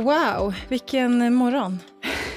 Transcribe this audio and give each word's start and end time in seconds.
Wow, 0.00 0.54
vilken 0.68 1.34
morgon. 1.34 1.78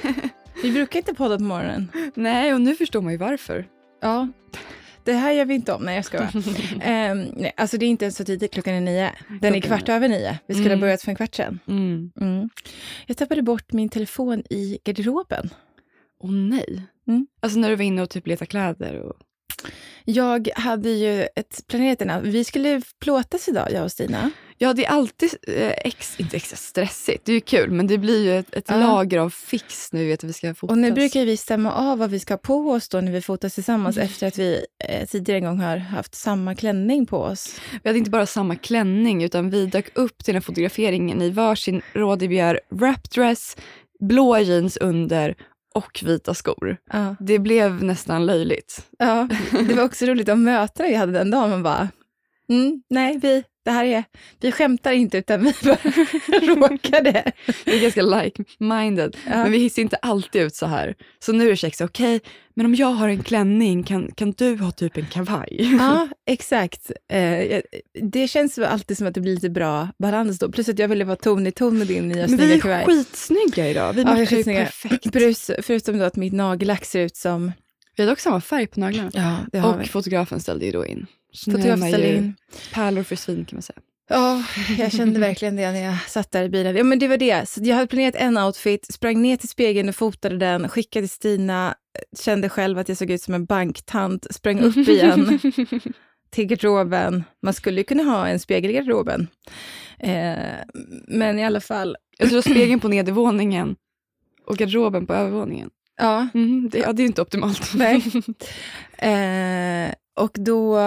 Vi 0.62 0.72
brukar 0.72 0.98
inte 0.98 1.14
podda 1.14 1.38
på 1.38 1.42
morgonen. 1.42 1.90
Nej, 2.14 2.54
och 2.54 2.60
nu 2.60 2.76
förstår 2.76 3.00
man 3.00 3.12
ju 3.12 3.18
varför. 3.18 3.66
Ja, 4.00 4.28
det 5.04 5.12
här 5.12 5.32
gör 5.32 5.44
vi 5.44 5.54
inte 5.54 5.72
om. 5.72 5.82
Nej, 5.82 5.96
jag 5.96 6.04
ska 6.04 6.18
um, 6.18 6.28
nej, 7.36 7.52
Alltså 7.56 7.78
det 7.78 7.86
är 7.86 7.88
inte 7.88 8.04
ens 8.04 8.16
så 8.16 8.24
tidigt, 8.24 8.52
klockan 8.52 8.74
är 8.74 8.80
nio. 8.80 9.10
Den 9.40 9.54
är 9.54 9.60
kvart 9.60 9.88
över 9.88 10.08
nio. 10.08 10.38
Vi 10.46 10.54
skulle 10.54 10.66
mm. 10.66 10.78
ha 10.78 10.80
börjat 10.80 11.02
för 11.02 11.10
en 11.10 11.16
kvart 11.16 11.34
sedan. 11.34 11.58
Mm. 11.68 12.10
Mm. 12.20 12.48
Jag 13.06 13.16
tappade 13.16 13.42
bort 13.42 13.72
min 13.72 13.88
telefon 13.88 14.42
i 14.50 14.78
garderoben. 14.84 15.50
Åh 16.20 16.30
oh, 16.30 16.34
nej. 16.34 16.82
Mm. 17.06 17.26
Alltså 17.40 17.58
när 17.58 17.70
du 17.70 17.76
var 17.76 17.84
inne 17.84 18.02
och 18.02 18.10
typ 18.10 18.26
letade 18.26 18.46
kläder? 18.46 19.00
Och... 19.00 19.16
Jag 20.04 20.48
hade 20.56 20.90
ju 20.90 21.22
ett 21.36 21.64
planerat 21.66 22.02
en 22.02 22.30
Vi 22.30 22.44
skulle 22.44 22.82
plåtas 23.00 23.48
idag, 23.48 23.72
jag 23.72 23.84
och 23.84 23.92
Stina. 23.92 24.30
Ja, 24.58 24.72
det 24.72 24.84
är 24.84 24.90
alltid 24.90 25.30
eh, 25.48 25.72
ex, 25.84 26.20
inte 26.20 26.36
extra 26.36 26.56
stressigt. 26.56 27.24
Det 27.24 27.32
är 27.32 27.34
ju 27.34 27.40
kul, 27.40 27.70
men 27.70 27.86
det 27.86 27.98
blir 27.98 28.24
ju 28.24 28.38
ett, 28.38 28.54
ett 28.54 28.64
ja. 28.68 28.76
lager 28.76 29.18
av 29.18 29.30
fix 29.30 29.88
vi 29.92 30.08
vet 30.08 30.24
att 30.24 30.30
vi 30.30 30.32
ska 30.32 30.54
fotas. 30.54 30.72
Och 30.72 30.78
nu 30.78 30.92
brukar 30.92 31.24
vi 31.24 31.36
stämma 31.36 31.72
av 31.72 31.98
vad 31.98 32.10
vi 32.10 32.20
ska 32.20 32.34
ha 32.34 32.38
på 32.38 32.70
oss 32.70 32.88
då 32.88 33.00
när 33.00 33.12
vi 33.12 33.20
fotas 33.20 33.54
tillsammans 33.54 33.96
mm. 33.96 34.06
efter 34.06 34.26
att 34.26 34.38
vi 34.38 34.66
eh, 34.88 35.06
tidigare 35.06 35.38
en 35.38 35.44
gång 35.44 35.60
har 35.60 35.76
haft 35.76 36.14
samma 36.14 36.54
klänning 36.54 37.06
på 37.06 37.18
oss. 37.18 37.60
Vi 37.82 37.88
hade 37.88 37.98
inte 37.98 38.10
bara 38.10 38.26
samma 38.26 38.56
klänning, 38.56 39.24
utan 39.24 39.50
vi 39.50 39.66
dök 39.66 39.98
upp 39.98 40.24
till 40.24 40.34
den 40.34 40.42
fotograferingen 40.42 41.22
i 41.22 41.30
varsin 41.30 41.82
rådibjär 41.92 42.60
wrapdress, 42.70 43.56
blåa 44.00 44.40
jeans 44.40 44.76
under 44.76 45.34
och 45.74 46.02
vita 46.06 46.34
skor. 46.34 46.76
Ja. 46.92 47.16
Det 47.20 47.38
blev 47.38 47.82
nästan 47.82 48.26
löjligt. 48.26 48.86
Ja, 48.98 49.28
det 49.68 49.74
var 49.74 49.84
också 49.84 50.06
roligt 50.06 50.28
att 50.28 50.38
möta 50.38 50.82
dig 50.82 50.94
hade 50.94 51.12
den 51.12 51.30
dagen. 51.30 51.50
Man 51.50 51.62
bara, 51.62 51.88
mm, 52.48 52.82
nej, 52.90 53.18
vi, 53.18 53.44
det 53.64 53.70
här 53.70 53.84
är, 53.84 54.04
vi 54.40 54.52
skämtar 54.52 54.92
inte 54.92 55.18
utan 55.18 55.44
vi 55.44 55.54
bara 55.62 55.76
råkade. 56.68 57.32
Vi 57.64 57.76
är 57.76 57.82
ganska 57.82 58.02
like-minded, 58.02 59.16
ja. 59.26 59.36
men 59.36 59.52
vi 59.52 59.70
ser 59.70 59.82
inte 59.82 59.96
alltid 59.96 60.42
ut 60.42 60.54
så 60.54 60.66
här. 60.66 60.94
Så 61.18 61.32
nu 61.32 61.50
är 61.50 61.56
det 61.56 61.84
okej, 61.84 62.16
okay, 62.16 62.20
men 62.56 62.66
om 62.66 62.74
jag 62.74 62.86
har 62.86 63.08
en 63.08 63.22
klänning, 63.22 63.82
kan, 63.82 64.10
kan 64.14 64.32
du 64.32 64.56
ha 64.56 64.70
typ 64.70 64.96
en 64.96 65.06
kavaj? 65.06 65.76
Ja, 65.78 66.08
exakt. 66.26 66.90
Eh, 67.12 67.60
det 68.02 68.28
känns 68.28 68.58
alltid 68.58 68.98
som 68.98 69.06
att 69.06 69.14
det 69.14 69.20
blir 69.20 69.34
lite 69.34 69.50
bra 69.50 69.88
balans 69.98 70.38
då. 70.38 70.52
Plus 70.52 70.68
att 70.68 70.78
jag 70.78 70.88
ville 70.88 71.04
vara 71.04 71.16
ton 71.16 71.46
i 71.46 71.52
ton 71.52 71.78
med 71.78 71.86
din 71.86 72.08
nya 72.08 72.28
snygga 72.28 72.60
kavaj. 72.60 72.84
Men 72.86 72.94
vi 72.94 73.00
är 73.00 73.04
skitsnygga 73.04 73.68
idag. 73.68 73.92
Vi 73.92 74.04
matchar 74.04 74.36
ja, 74.36 74.38
ju 74.38 74.44
perfekt. 74.44 75.66
förutom 75.66 75.98
då 75.98 76.04
att 76.04 76.16
mitt 76.16 76.32
nagellack 76.32 76.84
ser 76.84 77.00
ut 77.00 77.16
som... 77.16 77.52
Vi 77.96 78.02
hade 78.02 78.12
också 78.12 78.22
samma 78.22 78.40
färg 78.40 78.66
på 78.66 78.80
naglarna. 78.80 79.10
Ja, 79.52 79.64
och 79.64 79.80
vi. 79.80 79.84
fotografen 79.84 80.40
ställde 80.40 80.66
ju 80.66 80.72
då 80.72 80.86
in. 80.86 81.06
In. 81.46 82.34
Pärlor 82.72 83.02
för 83.02 83.16
svin 83.16 83.44
kan 83.44 83.56
man 83.56 83.62
säga. 83.62 83.78
Ja, 84.08 84.42
jag 84.78 84.92
kände 84.92 85.20
verkligen 85.20 85.56
det 85.56 85.72
när 85.72 85.84
jag 85.84 86.00
satt 86.08 86.30
där 86.30 86.42
i 86.42 86.48
bilen. 86.48 86.76
Ja, 86.76 86.84
men 86.84 86.98
det 86.98 87.08
var 87.08 87.16
det. 87.16 87.48
Så 87.48 87.60
jag 87.62 87.74
hade 87.74 87.86
planerat 87.86 88.14
en 88.14 88.38
outfit, 88.38 88.86
sprang 88.94 89.22
ner 89.22 89.36
till 89.36 89.48
spegeln 89.48 89.88
och 89.88 89.96
fotade 89.96 90.36
den, 90.36 90.68
skickade 90.68 91.06
till 91.06 91.16
Stina, 91.16 91.74
kände 92.18 92.48
själv 92.48 92.78
att 92.78 92.88
jag 92.88 92.98
såg 92.98 93.10
ut 93.10 93.22
som 93.22 93.34
en 93.34 93.44
banktant, 93.44 94.26
sprang 94.30 94.60
upp 94.60 94.76
igen 94.76 95.38
till 96.30 96.46
garderoben. 96.46 97.24
Man 97.42 97.54
skulle 97.54 97.80
ju 97.80 97.84
kunna 97.84 98.02
ha 98.02 98.28
en 98.28 98.40
spegel 98.40 98.70
i 98.70 98.74
garderoben. 98.74 99.28
Eh, 99.98 100.36
men 101.08 101.38
i 101.38 101.44
alla 101.44 101.60
fall. 101.60 101.96
Jag 102.18 102.30
tror 102.30 102.40
spegeln 102.40 102.80
på 102.80 102.88
nedervåningen 102.88 103.76
och 104.46 104.56
garderoben 104.56 105.06
på 105.06 105.14
övervåningen. 105.14 105.70
Ja. 105.96 106.28
Mm, 106.34 106.68
det, 106.72 106.78
ja, 106.78 106.92
det 106.92 107.02
är 107.02 107.06
inte 107.06 107.22
optimalt. 107.22 107.74
Nej. 107.74 108.04
Eh, 108.98 109.94
och 110.16 110.30
då 110.34 110.78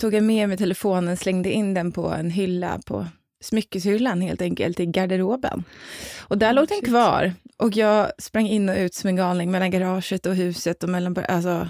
tog 0.00 0.14
jag 0.14 0.22
med 0.22 0.48
mig 0.48 0.56
telefonen, 0.56 1.16
slängde 1.16 1.52
in 1.52 1.74
den 1.74 1.92
på 1.92 2.08
en 2.08 2.30
hylla 2.30 2.80
på 2.86 3.06
smyckeshyllan 3.40 4.20
helt 4.20 4.42
enkelt, 4.42 4.80
i 4.80 4.86
garderoben. 4.86 5.64
Och 6.18 6.38
där 6.38 6.50
oh, 6.50 6.54
låg 6.54 6.68
den 6.68 6.82
kvar. 6.82 7.32
Och 7.58 7.76
jag 7.76 8.12
sprang 8.18 8.46
in 8.46 8.68
och 8.68 8.76
ut 8.76 8.94
som 8.94 9.08
en 9.08 9.16
galning 9.16 9.50
mellan 9.50 9.70
garaget 9.70 10.26
och 10.26 10.34
huset 10.34 10.82
och 10.82 10.88
mellan... 10.88 11.16
Alltså, 11.28 11.68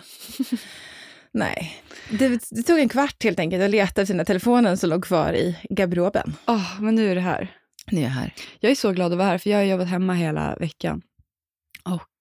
nej. 1.32 1.82
Det, 2.10 2.28
det, 2.50 2.62
tog 2.62 2.78
en 2.78 2.88
kvart 2.88 3.24
helt 3.24 3.38
enkelt 3.38 3.62
att 3.62 3.70
leta 3.70 4.02
efter 4.02 4.14
den 4.14 4.26
telefonen 4.26 4.76
som 4.76 4.90
låg 4.90 5.04
kvar 5.04 5.32
i 5.32 5.56
garderoben. 5.70 6.36
Oh, 6.46 6.80
men 6.80 6.94
nu 6.94 7.10
är 7.10 7.14
det 7.14 7.20
här. 7.20 7.54
Nu 7.90 8.00
är 8.00 8.04
jag 8.04 8.10
här. 8.10 8.34
Jag 8.60 8.70
är 8.70 8.74
så 8.74 8.92
glad 8.92 9.12
att 9.12 9.18
vara 9.18 9.28
här, 9.28 9.38
för 9.38 9.50
jag 9.50 9.58
har 9.58 9.64
jobbat 9.64 9.88
hemma 9.88 10.14
hela 10.14 10.56
veckan. 10.60 11.02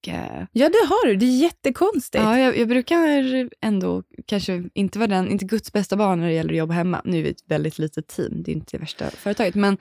Eh, 0.07 0.45
ja, 0.51 0.69
det 0.69 0.87
har 0.89 1.07
du. 1.07 1.15
Det 1.15 1.25
är 1.25 1.37
jättekonstigt. 1.37 2.23
Ja, 2.23 2.39
jag, 2.39 2.57
jag, 2.57 2.67
brukar 2.67 3.49
ändå 3.61 4.03
kanske 4.25 4.63
inte 4.73 4.99
vara 4.99 5.07
den, 5.07 5.31
inte 5.31 5.45
Guds 5.45 5.73
bästa 5.73 5.95
barn 5.95 6.19
när 6.19 6.27
det 6.27 6.33
gäller 6.33 6.53
att 6.53 6.57
jobba 6.57 6.73
hemma. 6.73 7.01
Nu 7.05 7.19
är 7.19 7.23
vi 7.23 7.29
ett 7.29 7.43
väldigt 7.45 7.79
litet 7.79 8.07
team, 8.07 8.43
det 8.43 8.51
är 8.51 8.53
inte 8.53 8.77
det 8.77 8.81
värsta 8.81 9.09
företaget. 9.09 9.55
Men 9.55 9.77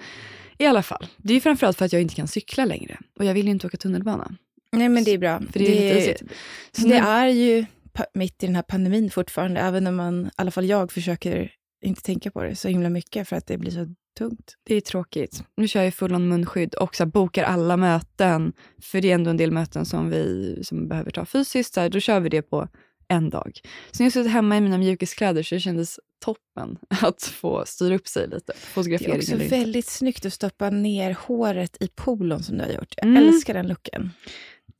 i 0.58 0.66
alla 0.66 0.82
fall, 0.82 1.06
det 1.16 1.34
är 1.34 1.40
framförallt 1.40 1.78
för 1.78 1.84
att 1.84 1.92
jag 1.92 2.02
inte 2.02 2.14
kan 2.14 2.28
cykla 2.28 2.64
längre. 2.64 2.98
Och 3.18 3.24
jag 3.24 3.34
vill 3.34 3.46
ju 3.46 3.50
inte 3.50 3.66
åka 3.66 3.76
tunnelbana. 3.76 4.34
Nej, 4.72 4.88
men 4.88 5.04
det 5.04 5.10
är 5.10 5.18
bra. 5.18 5.40
För 5.52 5.58
det, 5.58 5.88
är 5.88 5.94
det, 5.94 6.06
lite 6.06 6.24
så 6.72 6.82
det 6.82 7.00
nu, 7.00 7.06
är 7.06 7.26
ju 7.26 7.66
mitt 8.14 8.42
i 8.42 8.46
den 8.46 8.54
här 8.54 8.62
pandemin 8.62 9.10
fortfarande, 9.10 9.60
även 9.60 9.86
om 9.86 9.96
man, 9.96 10.26
i 10.26 10.30
alla 10.36 10.50
fall 10.50 10.66
jag, 10.66 10.92
försöker 10.92 11.50
inte 11.84 12.02
tänka 12.02 12.30
på 12.30 12.42
det 12.42 12.56
så 12.56 12.68
himla 12.68 12.88
mycket 12.88 13.28
för 13.28 13.36
att 13.36 13.46
det 13.46 13.58
blir 13.58 13.70
så 13.70 13.94
tungt. 14.18 14.56
Det 14.64 14.74
är 14.74 14.80
tråkigt. 14.80 15.44
Nu 15.56 15.68
kör 15.68 15.82
jag 15.82 15.94
full 15.94 16.14
on 16.14 16.28
munskydd 16.28 16.74
och 16.74 16.96
så 16.96 17.06
bokar 17.06 17.44
alla 17.44 17.76
möten, 17.76 18.52
för 18.82 19.00
det 19.00 19.10
är 19.10 19.14
ändå 19.14 19.30
en 19.30 19.36
del 19.36 19.50
möten 19.50 19.84
som 19.84 20.10
vi 20.10 20.60
som 20.62 20.88
behöver 20.88 21.10
ta 21.10 21.24
fysiskt, 21.24 21.74
så 21.74 21.80
här, 21.80 21.88
då 21.88 22.00
kör 22.00 22.20
vi 22.20 22.28
det 22.28 22.42
på 22.42 22.68
en 23.08 23.30
dag. 23.30 23.60
Så 23.90 24.02
när 24.02 24.06
jag 24.06 24.12
suttit 24.12 24.32
hemma 24.32 24.56
i 24.56 24.60
mina 24.60 24.78
mjukiskläder 24.78 25.42
så 25.42 25.54
det 25.54 25.60
kändes 25.60 26.00
toppen 26.24 26.78
att 27.02 27.22
få 27.22 27.64
styra 27.66 27.94
upp 27.94 28.08
sig 28.08 28.28
lite. 28.28 28.52
Fotografering 28.56 29.20
det 29.20 29.32
är 29.32 29.36
också 29.36 29.56
väldigt 29.56 29.88
snyggt 29.88 30.26
att 30.26 30.32
stoppa 30.32 30.70
ner 30.70 31.16
håret 31.26 31.76
i 31.80 31.88
polon 31.88 32.42
som 32.42 32.58
du 32.58 32.64
har 32.64 32.70
gjort. 32.70 32.94
Jag 32.96 33.06
mm. 33.06 33.28
älskar 33.28 33.54
den 33.54 33.68
looken. 33.68 34.10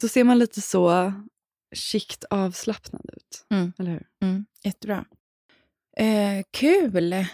Då 0.00 0.08
ser 0.08 0.24
man 0.24 0.38
lite 0.38 0.60
så 0.60 1.12
skikt 1.76 2.24
avslappnad 2.30 3.10
ut. 3.12 3.46
Mm. 3.50 3.72
Eller 3.78 3.90
hur? 3.90 4.06
Mm. 4.22 4.46
Jättebra. 4.64 5.04
Eh, 5.96 6.42
kul! 6.50 7.26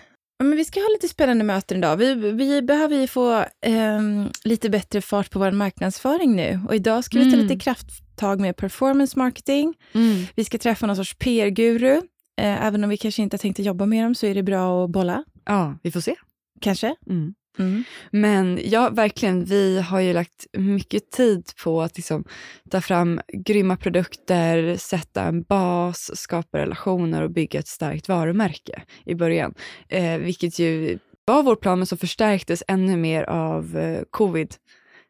Men 0.45 0.57
vi 0.57 0.65
ska 0.65 0.81
ha 0.81 0.89
lite 0.89 1.09
spännande 1.09 1.45
möten 1.45 1.79
idag. 1.79 1.97
Vi, 1.97 2.15
vi 2.15 2.63
behöver 2.63 2.97
ju 2.97 3.07
få 3.07 3.39
eh, 3.61 4.01
lite 4.45 4.71
bättre 4.71 5.01
fart 5.01 5.31
på 5.31 5.39
vår 5.39 5.51
marknadsföring 5.51 6.37
nu. 6.37 6.61
Och 6.69 6.75
idag 6.75 7.05
ska 7.05 7.19
vi 7.19 7.25
ta 7.25 7.37
mm. 7.37 7.47
lite 7.47 7.65
krafttag 7.65 8.41
med 8.41 8.57
performance 8.57 9.19
marketing. 9.19 9.75
Mm. 9.93 10.25
Vi 10.35 10.45
ska 10.45 10.59
träffa 10.59 10.87
någon 10.87 10.97
sorts 10.97 11.15
PR-guru. 11.15 11.97
Eh, 12.41 12.67
även 12.67 12.85
om 12.85 12.91
vi 12.91 12.97
kanske 12.97 13.23
inte 13.23 13.35
har 13.35 13.39
tänkt 13.39 13.61
att 13.61 13.67
jobba 13.67 13.87
med 13.87 14.05
dem 14.05 14.15
så 14.15 14.27
är 14.27 14.35
det 14.35 14.43
bra 14.43 14.85
att 14.85 14.91
bolla. 14.91 15.25
Ja, 15.45 15.79
vi 15.83 15.91
får 15.91 16.01
se. 16.01 16.15
Kanske. 16.61 16.95
Mm. 17.07 17.35
Mm. 17.59 17.85
Men 18.11 18.61
ja, 18.65 18.91
verkligen. 18.91 19.45
Vi 19.45 19.81
har 19.81 20.01
ju 20.01 20.13
lagt 20.13 20.47
mycket 20.53 21.11
tid 21.11 21.51
på 21.65 21.83
att 21.83 21.97
liksom 21.97 22.25
ta 22.71 22.81
fram 22.81 23.21
grymma 23.33 23.77
produkter, 23.77 24.77
sätta 24.77 25.23
en 25.23 25.43
bas, 25.43 26.11
skapa 26.15 26.59
relationer 26.59 27.23
och 27.23 27.31
bygga 27.31 27.61
ett 27.61 27.69
starkt 27.69 28.09
varumärke 28.09 28.83
i 29.05 29.15
början. 29.15 29.55
Eh, 29.89 30.19
vilket 30.19 30.59
ju 30.59 30.99
var 31.25 31.43
vår 31.43 31.57
plan, 31.57 31.79
men 31.79 31.87
som 31.87 31.99
förstärktes 31.99 32.63
ännu 32.69 32.97
mer 32.97 33.23
av 33.23 33.79
eh, 33.79 34.03
covid. 34.11 34.55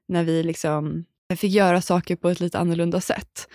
När 0.08 0.24
vi 0.24 0.42
liksom 0.42 1.04
fick 1.36 1.52
göra 1.52 1.80
saker 1.80 2.16
på 2.16 2.28
ett 2.28 2.40
lite 2.40 2.58
annorlunda 2.58 3.00
sätt. 3.00 3.48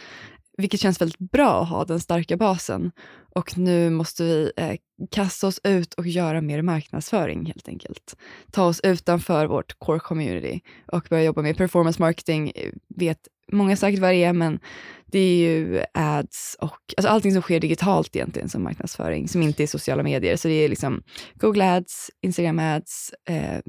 Vilket 0.60 0.80
känns 0.80 1.02
väldigt 1.02 1.32
bra 1.32 1.62
att 1.62 1.70
ha 1.70 1.86
den 1.86 2.00
starka 2.00 2.38
basen. 2.38 2.92
Och 3.36 3.58
nu 3.58 3.90
måste 3.90 4.24
vi 4.24 4.52
eh, 4.58 4.76
kasta 5.12 5.48
oss 5.48 5.60
ut 5.64 5.94
och 5.94 6.08
göra 6.08 6.42
mer 6.42 6.62
marknadsföring 6.62 7.46
helt 7.46 7.68
enkelt. 7.68 8.16
Ta 8.52 8.66
oss 8.66 8.80
utanför 8.84 9.46
vårt 9.46 9.80
core 9.80 10.00
community 10.00 10.60
och 10.88 11.08
börja 11.10 11.24
jobba 11.24 11.42
med 11.42 11.58
performance 11.58 12.02
marketing. 12.02 12.52
Vet 12.96 13.20
många 13.52 13.76
säkert 13.76 14.00
vad 14.00 14.10
det 14.10 14.24
är, 14.24 14.34
men 14.34 14.60
det 15.06 15.20
är 15.20 15.36
ju 15.36 15.84
ads 15.94 16.58
och 16.60 16.80
alltså 16.98 17.10
allting 17.10 17.34
som 17.34 17.42
sker 17.42 17.60
digitalt 17.60 18.16
egentligen 18.16 18.50
som 18.50 18.64
marknadsföring, 18.64 19.28
som 19.28 19.42
inte 19.42 19.64
är 19.64 19.68
sociala 19.68 20.04
medier. 20.04 20.36
Så 20.36 20.48
det 20.48 20.54
är 20.54 20.70
liksom 20.70 21.04
Google 21.34 21.76
ads, 21.76 22.10
Instagram 22.22 22.60
ads, 22.60 23.14
eh, 23.30 23.60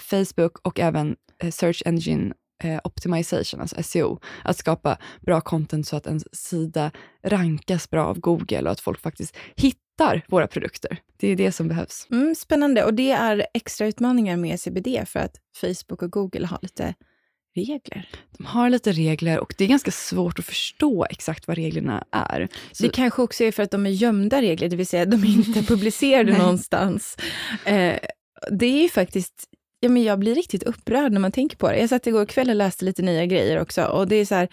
Facebook 0.00 0.58
och 0.62 0.80
även 0.80 1.16
eh, 1.42 1.50
search 1.50 1.82
engine 1.86 2.32
eh, 2.60 2.80
optimization, 2.84 3.60
alltså 3.60 3.82
SEO. 3.82 4.20
Att 4.44 4.58
skapa 4.58 4.98
bra 5.20 5.40
content 5.40 5.86
så 5.86 5.96
att 5.96 6.06
en 6.06 6.20
sida 6.32 6.90
rankas 7.22 7.90
bra 7.90 8.06
av 8.06 8.20
Google 8.20 8.62
och 8.62 8.70
att 8.70 8.80
folk 8.80 9.00
faktiskt 9.00 9.36
hittar 9.56 10.24
våra 10.28 10.46
produkter. 10.46 10.98
Det 11.16 11.28
är 11.28 11.36
det 11.36 11.52
som 11.52 11.68
behövs. 11.68 12.06
Mm, 12.10 12.34
spännande. 12.34 12.84
Och 12.84 12.94
det 12.94 13.10
är 13.10 13.46
extra 13.54 13.86
utmaningar 13.86 14.36
med 14.36 14.60
CBD 14.60 15.06
för 15.06 15.20
att 15.20 15.36
Facebook 15.60 16.02
och 16.02 16.12
Google 16.12 16.46
har 16.46 16.58
lite 16.62 16.94
regler. 17.54 18.08
De 18.38 18.44
har 18.46 18.70
lite 18.70 18.92
regler 18.92 19.38
och 19.38 19.54
det 19.58 19.64
är 19.64 19.68
ganska 19.68 19.90
svårt 19.90 20.38
att 20.38 20.44
förstå 20.44 21.06
exakt 21.10 21.48
vad 21.48 21.56
reglerna 21.56 22.04
är. 22.10 22.48
Så... 22.72 22.82
Det 22.82 22.88
kanske 22.88 23.22
också 23.22 23.44
är 23.44 23.52
för 23.52 23.62
att 23.62 23.70
de 23.70 23.86
är 23.86 23.90
gömda 23.90 24.42
regler, 24.42 24.68
det 24.68 24.76
vill 24.76 24.86
säga 24.86 25.06
de 25.06 25.22
är 25.22 25.28
inte 25.28 25.62
publicerade 25.68 26.38
någonstans. 26.38 27.16
Eh, 27.64 27.98
det 28.50 28.66
är 28.66 28.82
ju 28.82 28.88
faktiskt 28.88 29.49
ja, 29.80 29.88
men 29.88 30.02
jag 30.02 30.18
blir 30.18 30.34
riktigt 30.34 30.62
upprörd 30.62 31.12
när 31.12 31.20
man 31.20 31.32
tänker 31.32 31.56
på 31.56 31.68
det. 31.68 31.78
Jag 31.80 31.88
satt 31.88 32.06
igår 32.06 32.26
kväll 32.26 32.48
och 32.50 32.56
läste 32.56 32.84
lite 32.84 33.02
nya 33.02 33.26
grejer 33.26 33.60
också. 33.60 33.84
Och 33.84 34.08
det 34.08 34.16
är 34.16 34.24
så 34.24 34.34
här, 34.34 34.48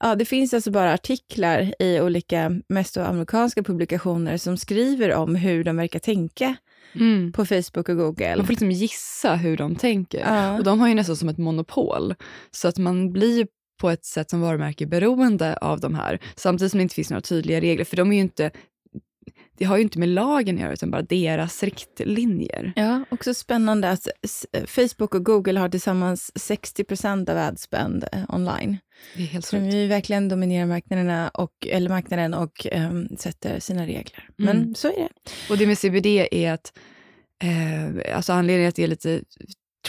ja, 0.00 0.14
det 0.14 0.24
finns 0.24 0.54
alltså 0.54 0.70
bara 0.70 0.92
artiklar 0.94 1.74
i 1.78 2.00
olika, 2.00 2.52
mest 2.68 2.96
amerikanska 2.96 3.62
publikationer 3.62 4.36
som 4.36 4.56
skriver 4.56 5.14
om 5.14 5.34
hur 5.34 5.64
de 5.64 5.76
verkar 5.76 5.98
tänka 5.98 6.56
Mm. 6.96 7.32
på 7.32 7.46
Facebook 7.46 7.88
och 7.88 7.96
Google. 7.96 8.36
Man 8.36 8.46
får 8.46 8.52
liksom 8.52 8.70
gissa 8.70 9.34
hur 9.34 9.56
de 9.56 9.76
tänker. 9.76 10.20
Ja. 10.20 10.58
Och 10.58 10.64
de 10.64 10.80
har 10.80 10.88
ju 10.88 10.94
nästan 10.94 11.16
som 11.16 11.28
ett 11.28 11.38
monopol. 11.38 12.14
Så 12.50 12.68
att 12.68 12.78
man 12.78 13.12
blir 13.12 13.46
på 13.80 13.90
ett 13.90 14.04
sätt 14.04 14.30
som 14.30 14.40
varumärke 14.40 14.86
beroende 14.86 15.56
av 15.56 15.80
de 15.80 15.94
här. 15.94 16.18
Samtidigt 16.36 16.70
som 16.70 16.78
det 16.78 16.82
inte 16.82 16.94
finns 16.94 17.10
några 17.10 17.20
tydliga 17.20 17.60
regler. 17.60 17.84
För 17.84 17.96
de 17.96 18.12
är 18.12 18.16
ju 18.16 18.20
inte, 18.22 18.50
det 19.56 19.64
har 19.64 19.76
ju 19.76 19.82
inte 19.82 19.98
med 19.98 20.08
lagen 20.08 20.54
att 20.56 20.60
göra, 20.62 20.72
utan 20.72 20.90
bara 20.90 21.02
deras 21.02 21.62
riktlinjer. 21.62 22.72
Ja, 22.76 23.04
också 23.10 23.34
spännande 23.34 23.90
att 23.90 24.08
Facebook 24.66 25.14
och 25.14 25.24
Google 25.24 25.60
har 25.60 25.68
tillsammans 25.68 26.32
60% 26.34 27.30
av 27.30 27.38
adspend 27.38 28.04
eh, 28.12 28.22
online. 28.34 28.78
Det 29.16 29.22
är 29.22 29.26
helt 29.26 29.44
Så 29.44 29.56
de 29.56 29.62
sjukt. 29.62 29.74
ju 29.74 29.86
verkligen 29.86 30.28
dominerar 30.28 30.66
marknaderna 30.66 31.28
och, 31.28 31.66
eller 31.70 31.88
marknaden 31.90 32.34
och 32.34 32.66
ehm, 32.72 33.08
sätter 33.18 33.60
sina 33.60 33.86
regler. 33.86 34.28
Men 34.36 34.56
Mm. 34.56 34.74
så 34.74 34.88
är 34.88 34.92
det. 35.08 35.30
Och 35.50 35.58
det 35.58 35.66
med 35.66 35.78
CBD 35.78 36.06
är 36.30 36.52
att, 36.52 36.72
eh, 37.44 38.16
alltså 38.16 38.32
anledningen 38.32 38.68
att 38.68 38.74
det 38.74 38.84
är 38.84 38.88
lite 38.88 39.22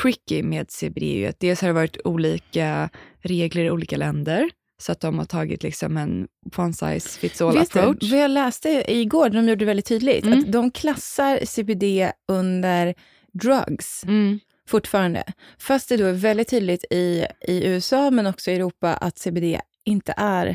tricky 0.01 0.44
med 0.44 0.71
CBD 0.71 1.03
är 1.03 1.17
ju 1.17 1.25
att 1.25 1.39
dels 1.39 1.62
har 1.62 1.67
det 1.67 1.73
varit 1.73 1.97
olika 2.06 2.89
regler 3.19 3.63
i 3.63 3.71
olika 3.71 3.97
länder. 3.97 4.50
Så 4.77 4.92
att 4.92 5.00
de 5.00 5.18
har 5.18 5.25
tagit 5.25 5.63
liksom 5.63 5.98
en 5.98 6.27
one 6.57 6.74
size 6.74 7.19
fits 7.19 7.42
all 7.42 7.54
Vet 7.57 7.75
approach. 7.75 7.98
du, 8.00 8.07
vad 8.10 8.19
jag 8.19 8.31
läste 8.31 8.83
igår, 8.88 9.30
de 9.30 9.38
gjorde 9.50 9.56
det 9.56 9.66
väldigt 9.66 9.86
tydligt, 9.86 10.25
Mm. 10.25 10.39
att 10.39 10.51
de 10.51 10.72
klassar 10.72 11.39
CBD 11.45 12.12
under 12.27 12.94
drugs 13.33 14.04
Mm. 14.04 14.39
fortfarande. 14.68 15.24
Fast 15.60 15.89
det 15.89 15.98
då 15.98 16.06
är 16.06 16.13
väldigt 16.13 16.50
tydligt 16.50 16.86
i, 16.92 17.25
i 17.48 17.66
USA, 17.68 18.12
men 18.12 18.27
också 18.27 18.51
i 18.51 18.56
Europa, 18.56 18.94
att 18.94 19.18
CBD 19.19 19.60
inte 19.86 20.14
är, 20.18 20.48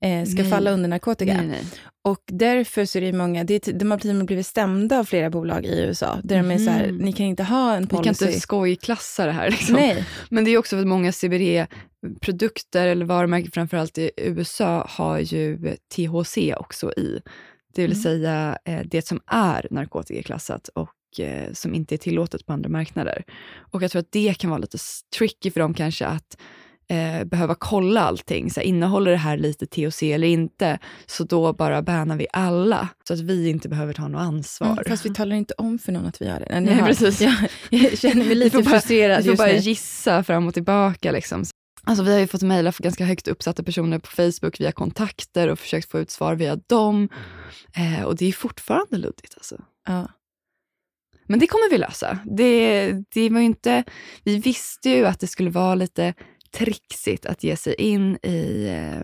eh, 0.00 0.24
ska 0.24 0.42
Nej. 0.42 0.50
falla 0.50 0.70
under 0.70 0.88
narkotika. 0.88 1.34
Nej, 1.36 1.46
nej. 1.46 1.64
Och 2.04 2.22
därför 2.26 2.84
så 2.84 2.98
är 2.98 3.02
det 3.02 3.12
många, 3.12 3.44
det, 3.44 3.68
är- 3.68 3.72
de 3.72 3.90
har 3.90 4.24
blivit 4.24 4.46
stämda 4.46 4.98
av 4.98 5.04
flera 5.04 5.30
bolag 5.30 5.64
i 5.64 5.80
USA, 5.80 6.18
där 6.24 6.36
de 6.36 6.50
är 6.50 6.58
så 6.58 6.70
här, 6.70 6.86
Mhm. 6.86 6.96
ni 6.96 7.12
kan 7.12 7.26
inte 7.26 7.42
ha 7.42 7.74
en 7.74 7.82
Vi 7.82 7.88
kan 7.88 7.96
policy. 8.02 8.26
inte 8.26 8.40
skojklassa 8.40 9.26
det 9.26 9.32
här. 9.32 9.50
Liksom. 9.50 9.74
Nej, 9.74 10.04
Men 10.30 10.44
det 10.44 10.50
är 10.50 10.58
också 10.58 10.76
för 10.76 10.80
att 10.80 10.86
många 10.88 11.12
CBD-produkter 11.12 12.86
eller 12.88 13.04
varumärken 13.06 13.50
framförallt 13.50 13.98
i 13.98 14.10
USA 14.16 14.86
har 14.90 15.18
ju 15.18 15.58
THC 15.94 16.54
också 16.56 16.92
i. 16.92 17.20
Det 17.74 17.82
vill 17.82 17.92
Mm. 17.92 18.02
säga 18.02 18.58
eh, 18.64 18.80
det 18.84 19.06
som 19.06 19.20
är 19.26 19.66
narkotikaklassat 19.70 20.68
och 20.68 21.20
eh, 21.20 21.52
som 21.52 21.74
inte 21.74 21.94
är 21.94 21.96
tillåtet 21.98 22.46
på 22.46 22.52
andra 22.52 22.68
marknader. 22.68 23.24
Och 23.72 23.82
jag 23.82 23.90
tror 23.90 24.00
att 24.00 24.12
det 24.12 24.34
kan 24.38 24.50
vara 24.50 24.60
lite 24.60 24.78
tricky 25.18 25.50
för 25.50 25.60
dem 25.60 25.74
kanske 25.74 26.06
att 26.06 26.36
eh, 26.90 27.24
behöva 27.24 27.54
kolla 27.54 28.00
allting. 28.00 28.50
Så 28.50 28.60
här, 28.60 28.66
innehåller 28.66 29.10
det 29.10 29.16
här 29.16 29.36
lite 29.36 29.66
THC 29.66 30.02
eller 30.02 30.28
inte? 30.28 30.78
Så 31.06 31.24
då 31.24 31.52
bara 31.52 31.82
bannar 31.82 32.16
vi 32.16 32.26
alla 32.32 32.88
så 33.08 33.14
att 33.14 33.20
vi 33.20 33.48
inte 33.48 33.68
behöver 33.68 33.92
ta 33.92 34.08
något 34.08 34.20
ansvar. 34.20 34.72
mm, 34.72 34.84
fast 34.88 35.06
vi 35.06 35.14
talar 35.14 35.36
inte 35.36 35.54
om 35.58 35.78
för 35.78 35.92
någon 35.92 36.06
att 36.06 36.22
vi 36.22 36.26
gör 36.26 36.40
det. 36.40 36.60
Nej, 36.60 36.74
har- 36.74 36.86
precis. 36.86 37.20
Jag, 37.20 37.34
jag 37.70 37.98
känner 37.98 38.24
mig 38.24 38.34
lite 38.34 38.56
får 38.56 38.62
bara- 38.64 38.70
frustrerad 38.70 39.22
Vi 39.24 39.30
får 39.30 39.36
bara 39.36 39.48
nu. 39.52 39.56
gissa 39.58 40.22
fram 40.24 40.46
och 40.46 40.54
tillbaka. 40.54 41.12
Liksom. 41.12 41.44
Alltså, 41.88 42.04
vi 42.04 42.12
har 42.12 42.18
ju 42.18 42.26
fått 42.26 42.42
mejla 42.42 42.72
för 42.72 42.82
ganska 42.82 43.04
högt 43.04 43.28
uppsatta 43.28 43.62
personer 43.62 43.98
på 43.98 44.06
Facebook 44.10 44.60
via 44.60 44.72
kontakter 44.72 45.48
och 45.48 45.58
försökt 45.58 45.90
få 45.90 45.98
ut 46.00 46.10
svar 46.10 46.34
via 46.34 46.56
dem. 46.56 47.08
Eh, 47.76 48.04
och 48.04 48.16
det 48.16 48.26
är 48.26 48.32
fortfarande 48.32 48.96
luddigt. 48.98 49.34
Alltså. 49.36 49.56
Ja. 49.88 50.08
Men 51.28 51.38
det 51.38 51.46
kommer 51.46 51.70
vi 51.70 51.78
lösa. 51.78 52.18
Det, 52.24 52.92
det 53.14 53.30
var 53.30 53.40
ju 53.40 53.46
inte, 53.46 53.84
vi 54.24 54.36
visste 54.38 54.90
ju 54.90 55.06
att 55.06 55.20
det 55.20 55.26
skulle 55.26 55.50
vara 55.50 55.74
lite 55.74 56.14
trixigt 56.56 57.26
att 57.26 57.44
ge 57.44 57.56
sig 57.56 57.74
in 57.74 58.16
i 58.22 58.66
eh, 58.68 59.00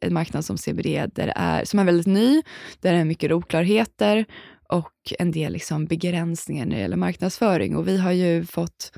en 0.00 0.14
marknad 0.14 0.44
som 0.44 0.58
CBD 0.58 1.06
där 1.14 1.32
är, 1.36 1.64
som 1.64 1.78
är 1.78 1.84
väldigt 1.84 2.06
ny, 2.06 2.42
där 2.80 2.92
det 2.92 2.98
är 2.98 3.04
mycket 3.04 3.32
oklarheter 3.32 4.24
och 4.68 5.12
en 5.18 5.30
del 5.32 5.52
liksom 5.52 5.86
begränsningar 5.86 6.66
när 6.66 6.76
det 6.76 6.82
gäller 6.82 6.96
marknadsföring. 6.96 7.76
Och 7.76 7.88
vi 7.88 7.96
har 7.98 8.12
ju 8.12 8.44
fått 8.44 8.92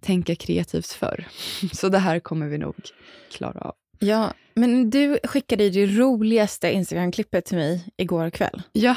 tänka 0.00 0.34
kreativt 0.34 0.86
förr. 0.86 1.28
Så 1.72 1.88
det 1.88 1.98
här 1.98 2.20
kommer 2.20 2.48
vi 2.48 2.58
nog 2.58 2.74
klara 3.30 3.60
av. 3.60 3.74
ja, 3.98 4.32
men 4.54 4.90
du 4.90 5.18
skickade 5.24 5.64
ju 5.64 5.86
det 5.86 5.98
roligaste 5.98 6.72
Instagram-klippet 6.72 7.44
till 7.44 7.56
mig 7.56 7.84
igår 7.96 8.30
kväll. 8.30 8.62
Ja, 8.72 8.96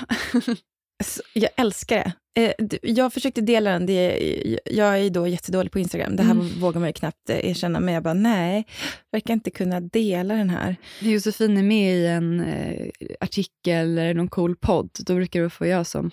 Jag 1.33 1.49
älskar 1.57 1.95
det. 1.97 2.13
Eh, 2.35 2.51
Jag 2.81 3.13
försökte 3.13 3.41
dela 3.41 3.71
den, 3.71 3.85
det, 3.85 4.59
jag 4.65 4.99
är 4.99 5.09
då 5.09 5.27
jättedålig 5.27 5.71
på 5.71 5.79
Instagram, 5.79 6.15
det 6.15 6.23
här 6.23 6.31
Mm. 6.31 6.47
vågar 6.59 6.79
man 6.79 6.89
ju 6.89 6.93
knappt 6.93 7.29
eh, 7.29 7.49
erkänna, 7.49 7.79
men 7.79 7.93
jag 7.93 8.03
bara 8.03 8.13
nej, 8.13 8.65
verkar 9.11 9.33
inte 9.33 9.49
kunna 9.51 9.79
dela 9.79 10.33
den 10.33 10.49
här. 10.49 10.75
Josefin 10.99 11.57
är 11.57 11.63
med 11.63 11.95
i 11.95 12.07
en 12.07 12.39
eh, 12.39 12.87
artikel 13.19 13.97
eller 13.97 14.13
någon 14.13 14.27
cool 14.27 14.55
podd, 14.55 14.89
då 14.99 15.15
brukar 15.15 15.41
det 15.41 15.49
få 15.49 15.65
jag 15.65 15.87
som 15.87 16.11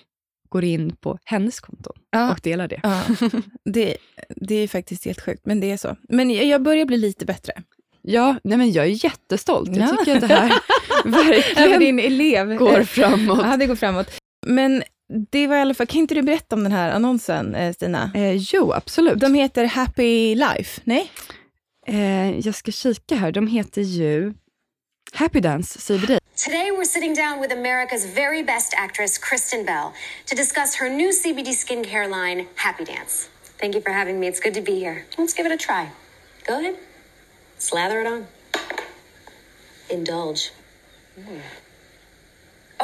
går 0.48 0.64
in 0.64 0.96
på 0.96 1.18
hennes 1.24 1.60
konton 1.60 1.92
Ja, 2.10 2.32
och 2.32 2.40
delar 2.42 2.68
det. 2.68 2.80
ja 2.82 3.02
det, 3.64 3.96
det 4.36 4.54
är 4.54 4.68
faktiskt 4.68 5.04
helt 5.04 5.20
sjukt, 5.20 5.46
men 5.46 5.60
det 5.60 5.70
är 5.70 5.76
så. 5.76 5.96
Men 6.08 6.30
jag 6.30 6.44
jag 6.46 6.62
börjar 6.62 6.84
bli 6.86 6.96
lite 6.96 7.24
bättre. 7.26 7.52
Ja, 8.02 8.36
nej 8.44 8.58
men 8.58 8.72
jag 8.72 8.84
är 8.86 9.04
jättestolt. 9.04 9.76
Jag 9.76 9.88
Ja. 9.88 9.96
tycker 9.96 10.14
att 10.16 10.20
det 10.28 10.34
här 10.34 10.52
Även 11.04 11.12
verkligen 11.12 11.80
din 11.80 11.98
elev 11.98 12.54
går 12.56 12.82
framåt. 12.84 13.38
Ja, 13.42 13.56
det 13.56 13.66
går 13.66 13.76
framåt. 13.76 14.10
Men 14.46 14.82
det 15.30 15.46
var 15.46 15.56
i 15.56 15.60
alla 15.60 15.74
fall, 15.74 15.86
kan 15.86 15.98
inte 16.00 16.14
du 16.14 16.22
berätta 16.22 16.56
om 16.56 16.62
den 16.62 16.72
här 16.72 16.90
annonsen, 16.90 17.54
eh, 17.54 17.72
Stina? 17.74 18.10
Eh, 18.14 18.32
jo, 18.34 18.72
absolut. 18.72 19.20
De 19.20 19.34
heter 19.34 19.64
Happy 19.64 20.34
Life, 20.34 20.80
nej? 20.84 21.10
eh, 21.86 22.38
jag 22.38 22.54
ska 22.54 22.72
kika 22.72 23.14
här. 23.14 23.32
De 23.32 23.46
heter 23.46 23.82
ju 23.82 24.32
Happy 25.12 25.40
Dance 25.40 25.78
CBD. 25.78 26.18
Today, 26.36 26.70
we're 26.70 26.84
sitting 26.84 27.14
down 27.14 27.40
with 27.40 27.52
America's 27.52 28.14
very 28.14 28.42
best 28.42 28.74
actress, 28.76 29.18
Kristen 29.18 29.64
Bell, 29.66 29.92
to 30.26 30.34
discuss 30.36 30.76
her 30.76 30.88
new 30.90 31.10
CBD 31.12 31.48
skincare 31.54 32.08
line, 32.08 32.46
Happy 32.54 32.84
Dance. 32.84 33.28
Thank 33.60 33.74
you 33.74 33.82
for 33.82 33.92
having 33.92 34.18
me. 34.20 34.26
It's 34.28 34.40
good 34.40 34.54
to 34.54 34.60
be 34.62 34.78
here. 34.80 35.04
Let's 35.18 35.34
give 35.34 35.46
it 35.46 35.52
a 35.52 35.56
try. 35.66 35.88
Go 36.46 36.58
ahead. 36.58 36.74
Slather 37.58 38.00
it 38.00 38.06
on. 38.06 38.26
Indulge. 39.90 40.50
Mm. 41.18 41.40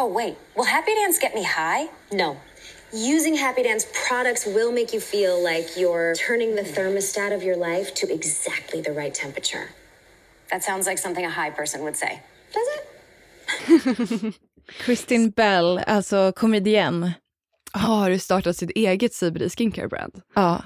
Oh, 0.00 0.07
wait. 0.07 0.37
Will 0.55 0.64
Happy 0.64 0.95
Dance 0.95 1.19
get 1.19 1.35
me 1.35 1.43
high? 1.43 1.88
No. 2.12 2.37
Using 2.93 3.35
Happy 3.35 3.64
Dance 3.64 3.85
products 4.07 4.47
will 4.47 4.71
make 4.71 4.93
you 4.93 5.00
feel 5.00 5.43
like 5.43 5.76
you're 5.76 6.14
turning 6.14 6.55
the 6.55 6.62
thermostat 6.62 7.35
of 7.35 7.43
your 7.43 7.57
life 7.57 7.95
to 7.95 8.07
exactly 8.14 8.81
the 8.81 8.93
right 8.93 9.12
temperature. 9.12 9.71
That 10.52 10.62
sounds 10.62 10.87
like 10.87 10.99
something 10.99 11.25
a 11.25 11.31
high 11.31 11.50
person 11.50 11.83
would 11.83 11.97
say. 11.97 12.23
Does 12.52 12.69
it? 12.76 14.35
Kristin 14.85 15.35
Bell, 15.35 15.78
alltså 15.87 16.33
komedien. 16.33 17.12
Har 17.73 18.19
startat 18.19 18.57
sitt 18.57 18.71
eget 18.75 19.12
CBD 19.12 19.49
skincare 19.49 19.88
brand. 19.88 20.23
Ja. 20.35 20.62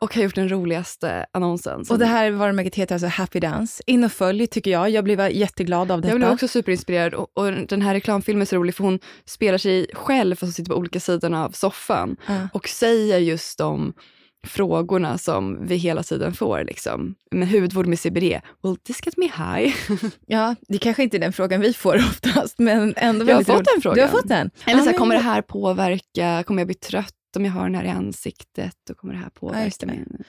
Och 0.00 0.14
har 0.14 0.22
gjort 0.22 0.34
den 0.34 0.48
roligaste 0.52 1.26
annonsen. 1.32 1.84
Och 1.90 1.98
det 1.98 2.06
här 2.06 2.30
varumärket 2.30 2.74
heter 2.74 2.94
alltså 2.94 3.08
Happy 3.08 3.40
Dance. 3.40 3.82
In 3.86 4.04
och 4.04 4.12
följ 4.12 4.46
tycker 4.46 4.70
jag. 4.70 4.90
Jag 4.90 5.04
blev 5.04 5.30
jätteglad 5.30 5.90
av 5.90 6.00
detta. 6.00 6.12
Jag 6.12 6.18
blev 6.20 6.30
också 6.32 6.48
superinspirerad 6.48 7.14
och, 7.14 7.38
och 7.38 7.52
den 7.52 7.82
här 7.82 7.94
reklamfilmen 7.94 8.42
är 8.42 8.46
så 8.46 8.56
rolig 8.56 8.74
för 8.74 8.84
hon 8.84 8.98
spelar 9.24 9.58
sig 9.58 9.86
själv 9.94 10.34
fast 10.34 10.42
hon 10.42 10.52
sitter 10.52 10.70
på 10.72 10.76
olika 10.78 11.00
sidorna 11.00 11.44
av 11.44 11.50
soffan 11.50 12.16
Ja. 12.26 12.48
och 12.52 12.68
säger 12.68 13.18
just 13.18 13.58
de 13.58 13.92
frågorna 14.46 15.18
som 15.18 15.66
vi 15.66 15.76
hela 15.76 16.02
tiden 16.02 16.32
får. 16.34 16.64
Liksom. 16.64 17.14
Med 17.30 17.48
hudvård 17.48 17.86
med 17.86 17.98
CBD, 17.98 18.40
will 18.62 18.76
this 18.86 19.00
get 19.06 19.16
me 19.16 19.24
high? 19.26 19.74
Ja, 20.26 20.54
det 20.68 20.78
kanske 20.78 21.02
inte 21.02 21.16
är 21.16 21.18
den 21.18 21.32
frågan 21.32 21.60
vi 21.60 21.72
får 21.72 21.96
oftast, 22.10 22.58
men 22.58 22.94
ändå 22.96 23.26
Jag 23.28 23.34
har 23.34 23.42
fått 23.42 23.54
roligt. 23.56 23.68
den 23.74 23.82
frågan. 23.82 23.94
Du 23.96 24.00
har 24.02 24.08
fått 24.08 24.28
den? 24.28 24.50
Eller 24.66 24.80
så 24.82 24.90
här, 24.90 24.96
kommer 24.98 25.14
det 25.14 25.20
men- 25.22 25.30
här 25.32 25.42
påverka, 25.42 26.42
kommer 26.46 26.60
jag 26.60 26.66
bli 26.66 26.74
trött 26.74 27.14
om 27.36 27.44
jag 27.44 27.52
har 27.52 27.62
den 27.62 27.74
här 27.74 27.84
i 27.84 27.88
ansiktet? 27.88 28.90
Och 28.90 28.96
kommer 28.96 29.14
det 29.14 29.20
här 29.20 29.30
påverka 29.30 29.86
det. 29.86 29.86
min 29.86 30.24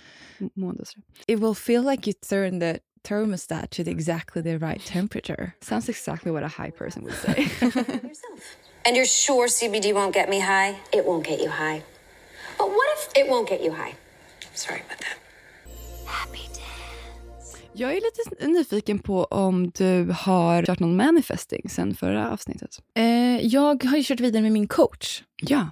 mående? 0.53 0.83
It 1.27 1.39
will 1.39 1.55
feel 1.55 1.85
like 1.89 2.09
you 2.09 2.13
turn 2.29 2.59
the 2.59 2.79
thermostat 3.01 3.71
to 3.71 3.83
the 3.83 3.91
exactly 3.91 4.43
the 4.43 4.57
right 4.57 4.85
temperature. 4.85 5.51
Sounds 5.61 5.89
exactly 5.89 6.31
what 6.31 6.43
a 6.43 6.63
high 6.63 6.71
person 6.71 7.03
would 7.03 7.15
say. 7.15 7.47
And 8.85 8.95
you're 8.95 9.05
sure 9.05 9.47
CBD 9.47 9.93
won't 9.93 10.13
get 10.13 10.29
me 10.29 10.39
high? 10.39 10.69
It 10.91 11.05
won't 11.05 11.25
get 11.27 11.39
you 11.41 11.49
high. 11.49 11.81
But 12.57 12.67
what 12.67 12.87
if 12.97 13.23
it 13.23 13.29
won't 13.31 13.49
get 13.49 13.61
you 13.61 13.71
high? 13.71 13.93
Sorry 14.53 14.79
about 14.79 14.99
that. 14.99 15.17
Happy 16.05 16.37
dance. 16.37 17.57
jag 17.73 17.91
är 17.91 18.01
lite 18.01 18.47
nyfiken 18.47 18.99
på 18.99 19.23
om 19.23 19.69
du 19.69 20.05
har 20.19 20.65
kört 20.65 20.79
någon 20.79 20.95
manifesting 20.95 21.69
sen 21.69 21.95
förra 21.95 22.31
avsnittet. 22.31 22.79
Eh, 22.95 23.45
jag 23.45 23.83
har 23.83 23.97
ju 23.97 24.03
kört 24.03 24.19
vidare 24.19 24.41
med 24.41 24.51
min 24.51 24.67
coach, 24.67 25.23
Ja. 25.41 25.67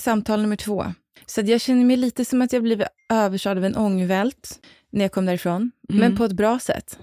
Samtal 0.00 0.42
nummer 0.42 0.56
två. 0.56 0.94
Så 1.26 1.40
jag 1.40 1.60
känner 1.60 1.84
mig 1.84 1.96
lite 1.96 2.24
som 2.24 2.42
att 2.42 2.52
jag 2.52 2.62
blivit 2.62 2.86
överkörd 3.08 3.56
av 3.58 3.64
en 3.64 3.76
ångvält 3.76 4.60
när 4.92 5.04
jag 5.04 5.12
kom 5.12 5.26
därifrån, 5.26 5.70
Mm. 5.90 6.00
men 6.00 6.16
på 6.16 6.24
ett 6.24 6.32
bra 6.32 6.58
sätt. 6.58 6.98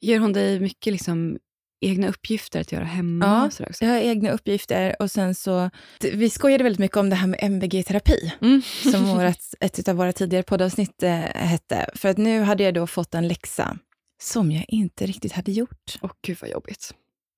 Ger 0.00 0.18
hon 0.18 0.32
dig 0.32 0.60
mycket 0.60 0.92
liksom, 0.92 1.38
egna 1.80 2.08
uppgifter 2.08 2.60
att 2.60 2.72
göra 2.72 2.84
hemma? 2.84 3.24
Ja, 3.26 3.44
och 3.64 3.68
också? 3.70 3.84
Jag 3.84 3.90
har 3.92 3.98
egna 3.98 4.30
uppgifter 4.30 4.96
och 5.02 5.10
sen 5.10 5.34
så... 5.34 5.70
Vi 6.00 6.30
skojade 6.30 6.64
väldigt 6.64 6.78
mycket 6.80 6.96
om 6.96 7.10
det 7.10 7.16
här 7.16 7.26
med 7.26 7.38
MVG-terapi, 7.42 8.32
Mm. 8.40 8.62
som 8.92 9.04
vårat, 9.04 9.40
ett 9.60 9.88
av 9.88 9.96
våra 9.96 10.12
tidigare 10.12 10.42
poddavsnitt 10.42 11.02
eh, 11.02 11.10
hette. 11.34 11.90
För 11.94 12.08
att 12.08 12.18
nu 12.18 12.40
hade 12.40 12.62
jag 12.64 12.74
då 12.74 12.86
fått 12.86 13.14
en 13.14 13.28
läxa 13.28 13.78
som 14.22 14.52
jag 14.52 14.64
inte 14.68 15.06
riktigt 15.06 15.32
hade 15.32 15.52
gjort. 15.52 15.98
Och 16.00 16.12
gud 16.22 16.36
vad 16.40 16.50
jobbigt. 16.50 16.94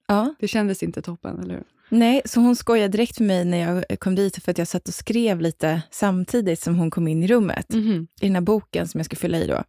Ja, 0.08 0.34
Det 0.40 0.48
kändes 0.48 0.82
inte 0.82 1.02
toppen, 1.02 1.38
eller 1.42 1.54
hur? 1.54 1.64
Nej, 1.88 2.22
så 2.24 2.40
hon 2.40 2.56
skojade 2.56 2.88
direkt 2.88 3.20
med 3.20 3.26
mig 3.26 3.44
när 3.44 3.58
jag 3.58 4.00
kom 4.00 4.14
dit 4.14 4.44
för 4.44 4.50
att 4.50 4.58
jag 4.58 4.68
satt 4.68 4.88
och 4.88 4.94
skrev 4.94 5.40
lite 5.40 5.82
samtidigt 5.90 6.60
som 6.60 6.78
hon 6.78 6.90
kom 6.90 7.08
in 7.08 7.22
i 7.22 7.26
rummet. 7.26 7.72
Mhm. 7.72 8.06
I 8.20 8.26
den 8.26 8.34
här 8.34 8.42
boken 8.42 8.88
som 8.88 8.98
jag 8.98 9.06
ska 9.06 9.16
fylla 9.16 9.38
i 9.38 9.46
då. 9.46 9.62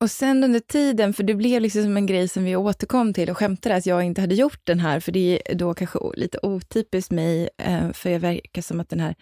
Och 0.00 0.10
sen 0.10 0.44
under 0.44 0.60
tiden, 0.60 1.14
för 1.14 1.22
det 1.22 1.34
blev 1.34 1.62
liksom 1.62 1.82
som 1.82 1.96
en 1.96 2.06
grej 2.06 2.28
som 2.28 2.44
vi 2.44 2.56
återkom 2.56 3.14
till 3.14 3.30
och 3.30 3.38
skämtade 3.38 3.76
att 3.76 3.86
jag 3.86 4.02
inte 4.02 4.20
hade 4.20 4.34
gjort 4.34 4.60
den 4.64 4.80
här, 4.80 5.00
för 5.00 5.12
det 5.12 5.42
är 5.44 5.54
då 5.54 5.74
kanske 5.74 5.98
lite 6.14 6.38
otypiskt 6.42 7.10
mig, 7.10 7.48
eh, 7.58 7.92
för 7.92 8.10
jag 8.10 8.20
verkar 8.20 8.62
som 8.62 8.80
att 8.80 8.88
den 8.88 9.00
här 9.00 9.14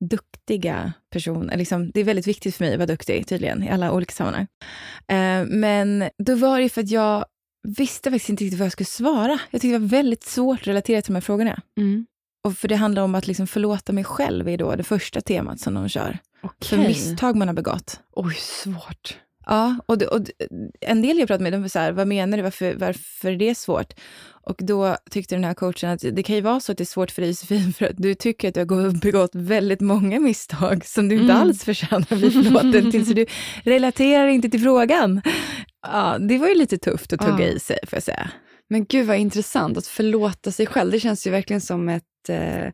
duktiga 0.00 0.92
personen, 1.10 1.58
liksom, 1.58 1.90
det 1.90 2.00
är 2.00 2.04
väldigt 2.04 2.26
viktigt 2.26 2.54
för 2.54 2.64
mig 2.64 2.72
att 2.72 2.78
vara 2.78 2.86
duktig 2.86 3.26
tydligen, 3.26 3.62
i 3.62 3.70
alla 3.70 3.92
olika 3.92 4.12
sammanhang. 4.12 4.46
Eh, 5.08 5.44
men 5.46 6.04
då 6.18 6.34
var 6.34 6.60
det 6.60 6.68
för 6.68 6.80
att 6.80 6.90
jag 6.90 7.24
visste 7.68 8.10
faktiskt 8.10 8.28
inte 8.30 8.44
riktigt 8.44 8.58
vad 8.58 8.64
jag 8.66 8.72
skulle 8.72 8.86
svara. 8.86 9.38
Jag 9.50 9.60
tyckte 9.60 9.74
det 9.74 9.78
var 9.78 9.88
väldigt 9.88 10.24
svårt 10.24 10.60
att 10.60 10.66
relatera 10.66 11.02
till 11.02 11.12
de 11.12 11.16
här 11.16 11.20
frågorna. 11.20 11.60
Mm. 11.78 12.06
Och 12.44 12.58
för 12.58 12.68
det 12.68 12.76
handlar 12.76 13.02
om 13.02 13.14
att 13.14 13.26
liksom 13.26 13.46
förlåta 13.46 13.92
mig 13.92 14.04
själv, 14.04 14.48
är 14.48 14.58
då 14.58 14.76
det 14.76 14.82
första 14.84 15.20
temat 15.20 15.60
som 15.60 15.74
de 15.74 15.88
kör. 15.88 16.18
För 16.42 16.48
Okej. 16.76 16.88
misstag 16.88 17.36
man 17.36 17.48
har 17.48 17.54
begått. 17.54 18.00
Oj, 18.12 18.34
svårt. 18.34 19.16
Ja, 19.46 19.76
och, 19.86 19.98
det, 19.98 20.06
och 20.06 20.20
det- 20.20 20.32
en 20.80 21.02
del 21.02 21.18
jag 21.18 21.28
pratade 21.28 21.42
med, 21.42 21.52
de 21.52 21.60
var 21.62 21.68
så 21.68 21.78
här, 21.78 21.92
vad 21.92 22.06
menar 22.06 22.36
du, 22.36 22.42
varför, 22.42 22.74
varför 22.78 23.28
är 23.32 23.36
det 23.36 23.54
svårt? 23.54 23.92
Och 24.46 24.56
då 24.58 24.96
tyckte 25.10 25.34
den 25.34 25.44
här 25.44 25.54
coachen 25.54 25.90
att 25.90 26.00
det 26.00 26.22
kan 26.22 26.36
ju 26.36 26.40
vara 26.42 26.60
så 26.60 26.72
att 26.72 26.78
det 26.78 26.84
är 26.84 26.86
svårt 26.86 27.10
för 27.10 27.22
dig 27.22 27.30
Josefin, 27.30 27.72
för 27.72 27.86
att 27.86 27.96
du 27.96 28.14
tycker 28.14 28.48
att 28.48 28.54
du 28.54 28.60
har 28.60 28.64
gå- 28.66 28.90
begått 28.90 29.30
väldigt 29.34 29.80
många 29.80 30.20
misstag 30.20 30.84
som 30.84 31.08
du 31.08 31.14
inte 31.14 31.32
Mm. 31.32 31.36
alls 31.42 31.64
förtjänar 31.64 32.06
att 32.10 32.18
bli 32.18 32.30
förlåten 32.30 32.90
till, 32.90 33.06
så 33.06 33.12
du 33.12 33.26
relaterar 33.64 34.26
inte 34.28 34.48
till 34.50 34.60
frågan. 34.60 35.22
Ja, 35.82 36.18
det 36.18 36.38
var 36.38 36.48
ju 36.48 36.54
lite 36.54 36.78
tufft 36.78 37.12
att 37.12 37.20
tugga 37.20 37.46
Ja. 37.46 37.52
i 37.52 37.60
sig, 37.60 37.78
får 37.86 37.96
jag 37.96 38.02
säga. 38.02 38.30
Men 38.68 38.84
gud 38.84 39.06
vad 39.06 39.16
intressant 39.16 39.76
att 39.78 39.86
förlåta 39.86 40.50
sig 40.50 40.66
själv. 40.66 40.90
Det 40.90 41.00
känns 41.00 41.26
ju 41.26 41.30
verkligen 41.30 41.60
som 41.60 41.88
ett, 41.88 42.28
eh, 42.28 42.66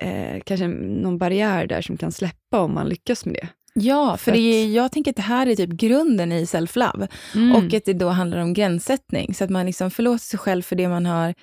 eh, 0.00 0.40
kanske 0.44 0.68
någon 0.68 1.18
barriär 1.18 1.66
där 1.66 1.82
som 1.82 1.96
kan 1.96 2.12
släppa 2.12 2.60
om 2.60 2.74
man 2.74 2.88
lyckas 2.88 3.24
med 3.24 3.34
det. 3.34 3.48
Ja, 3.74 4.16
för 4.16 4.32
För 4.32 4.38
är, 4.38 4.66
jag 4.66 4.92
tänker 4.92 5.10
att 5.10 5.16
det 5.16 5.22
här 5.22 5.46
är 5.46 5.56
typ 5.56 5.70
grunden 5.70 6.32
i 6.32 6.44
self-love. 6.44 7.08
Mm. 7.34 7.52
Och 7.56 7.74
att 7.74 7.84
det 7.84 7.92
då 7.92 8.08
handlar 8.08 8.38
om 8.38 8.54
gränssättning, 8.54 9.34
så 9.34 9.44
att 9.44 9.50
man 9.50 9.66
liksom 9.66 9.90
förlåter 9.90 10.24
sig 10.24 10.38
själv 10.38 10.62
för 10.62 10.76
det 10.76 10.88
man 10.88 11.06
har 11.06 11.34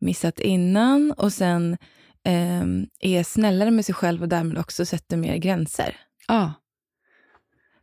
missat 0.00 0.40
innan 0.40 1.12
och 1.12 1.32
sen 1.32 1.76
ehm, 2.24 2.86
är 3.00 3.22
snällare 3.22 3.70
med 3.70 3.84
sig 3.86 3.94
själv 3.94 4.22
och 4.22 4.28
därmed 4.28 4.58
också 4.58 4.86
sätter 4.86 5.16
mer 5.16 5.36
gränser. 5.36 5.96
Ja. 6.28 6.52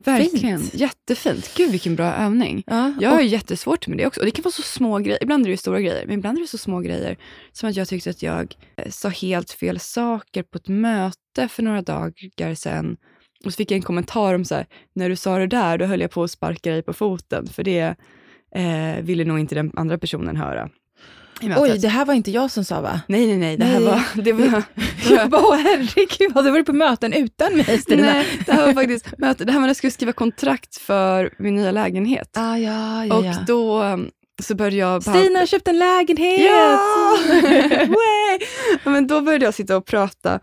Verkligen. 0.06 0.60
Fint. 0.60 0.74
Jättefint. 0.74 1.54
Gud 1.58 1.72
vilken 1.72 1.96
bra 1.96 2.14
övning. 2.14 2.64
Ja, 2.68 2.94
Jag 3.00 3.10
har 3.10 3.18
och, 3.18 3.24
jättesvårt 3.24 3.88
med 3.88 3.98
det 3.98 4.08
också. 4.08 4.20
Och 4.20 4.26
det 4.26 4.32
kan 4.32 4.44
vara 4.44 4.52
så 4.52 4.62
små 4.62 5.00
grejer. 5.00 5.24
Ibland 5.24 5.44
är 5.44 5.48
det 5.48 5.52
ju 5.52 5.58
stora 5.58 5.82
grejer, 5.82 6.06
men 6.06 6.18
ibland 6.18 6.38
är 6.38 6.42
det 6.42 6.48
så 6.48 6.58
små 6.58 6.80
grejer. 6.80 7.18
Som 7.52 7.70
att 7.70 7.76
jag 7.76 7.88
tyckte 7.88 8.10
att 8.10 8.24
jag 8.24 8.56
eh, 8.78 8.90
sa 8.92 9.10
helt 9.10 9.52
fel 9.52 9.80
saker 9.80 10.44
på 10.44 10.58
ett 10.58 10.68
möte 10.68 11.48
för 11.50 11.64
några 11.64 11.82
dagar 11.82 12.56
sedan. 12.56 12.98
Och 13.46 13.54
så 13.54 13.58
fick 13.58 13.72
jag 13.72 13.76
en 13.76 13.82
kommentar 13.82 14.34
om 14.34 14.46
så 14.46 14.56
här, 14.56 14.66
när 14.96 15.10
du 15.10 15.16
sa 15.16 15.38
det 15.38 15.48
där, 15.48 15.78
då 15.78 15.86
höll 15.86 16.02
jag 16.02 16.12
på 16.12 16.24
att 16.24 16.32
sparka 16.32 16.72
dig 16.72 16.82
på 16.82 16.94
foten. 16.94 17.48
För 17.48 17.64
det 17.64 17.96
eh, 18.56 19.02
ville 19.02 19.26
nog 19.26 19.40
inte 19.40 19.56
den 19.56 19.72
andra 19.76 19.98
personen 19.98 20.36
höra. 20.36 20.70
Oj, 21.42 21.78
det 21.82 21.88
här 21.88 22.06
var 22.06 22.14
inte 22.14 22.32
jag 22.32 22.52
som 22.52 22.64
sa 22.66 22.82
va? 22.82 23.02
Nej, 23.08 23.28
nej, 23.28 23.38
nej. 23.38 23.58
Det 23.58 23.66
här 23.66 23.80
Nej. 23.80 23.84
var... 23.90 24.02
Det 24.24 24.34
var, 24.34 24.64
Jag 25.10 25.30
bara, 25.30 25.42
åh, 25.42 25.56
herregud, 25.56 26.32
har 26.36 26.44
du 26.44 26.52
varit 26.52 26.66
på 26.66 26.74
möten 26.74 27.14
utan 27.14 27.54
mig 27.58 27.78
Stina? 27.82 28.02
nej, 28.04 28.26
det 28.46 28.52
här 28.52 28.66
var 28.66 28.74
faktiskt 28.74 29.18
möte. 29.18 29.46
Det 29.46 29.52
här 29.52 29.60
var 29.60 29.62
när 29.62 29.70
jag 29.70 29.78
skulle 29.78 29.92
skriva 29.92 30.12
kontrakt 30.12 30.78
för 30.78 31.34
min 31.40 31.56
nya 31.56 31.72
lägenhet. 31.72 32.38
Ah, 32.38 32.58
ja, 32.58 33.06
ja, 33.06 33.16
Och 33.18 33.26
ja. 33.26 33.34
då 33.48 33.84
um, 33.84 34.10
så 34.44 34.56
började 34.56 34.76
jag... 34.76 35.04
bara- 35.04 35.20
Stina 35.20 35.40
har 35.40 35.46
köpt 35.46 35.68
en 35.68 35.80
lägenhet! 35.80 36.42
Ja, 36.42 36.80
men 38.92 39.08
då 39.08 39.22
började 39.22 39.46
jag 39.46 39.54
sitta 39.54 39.78
och 39.78 39.86
prata. 39.86 40.40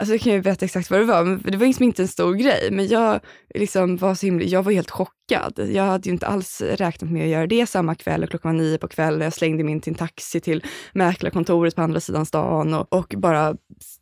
Alltså 0.00 0.14
jag 0.14 0.20
kan 0.20 0.32
ju 0.32 0.42
berätta 0.42 0.64
exakt 0.64 0.90
vad 0.90 1.00
det 1.00 1.04
var, 1.04 1.24
men 1.24 1.42
det 1.42 1.56
var 1.56 1.66
liksom 1.66 1.84
inte 1.84 2.02
en 2.02 2.08
stor 2.08 2.34
grej. 2.34 2.68
Men 2.72 2.88
jag, 2.88 3.20
liksom 3.54 3.96
var, 3.96 4.14
så 4.14 4.26
himla, 4.26 4.44
jag 4.44 4.62
var 4.62 4.72
helt 4.72 4.90
chockad. 4.90 5.68
Jag 5.72 5.84
hade 5.84 6.08
ju 6.08 6.12
inte 6.12 6.26
alls 6.26 6.60
räknat 6.60 7.10
med 7.10 7.22
att 7.22 7.28
göra 7.28 7.46
det 7.46 7.66
samma 7.66 7.94
kväll. 7.94 8.22
Och 8.22 8.30
klockan 8.30 8.52
var 8.52 8.62
nio 8.62 8.78
på 8.78 8.88
kvällen. 8.88 9.20
Jag 9.20 9.32
slängde 9.32 9.64
mig 9.64 9.72
in 9.72 9.80
till 9.80 9.92
en 9.92 9.98
taxi 9.98 10.40
till 10.40 10.64
mäklarkontoret 10.92 11.76
på 11.76 11.82
andra 11.82 12.00
sidan 12.00 12.26
stan 12.26 12.74
och, 12.74 12.92
och 12.92 13.14
bara 13.16 13.56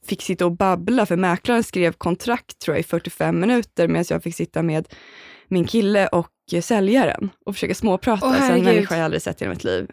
fick 0.06 0.22
sitta 0.22 0.46
och 0.46 0.56
babbla. 0.56 1.06
För 1.06 1.16
mäklaren 1.16 1.62
skrev 1.62 1.92
kontrakt 1.92 2.58
tror 2.58 2.76
jag 2.76 2.80
i 2.80 2.86
45 2.86 3.40
minuter 3.40 3.88
medan 3.88 4.04
jag 4.10 4.22
fick 4.22 4.34
sitta 4.34 4.62
med 4.62 4.88
min 5.48 5.64
kille 5.64 6.06
och 6.06 6.32
säljaren 6.62 7.30
och 7.46 7.54
försöka 7.54 7.74
småprata. 7.74 8.34
Så 8.34 8.52
en 8.52 8.64
människa 8.64 8.96
jag 8.96 9.04
aldrig 9.04 9.22
sett 9.22 9.42
i 9.42 9.48
mitt 9.48 9.64
liv 9.64 9.86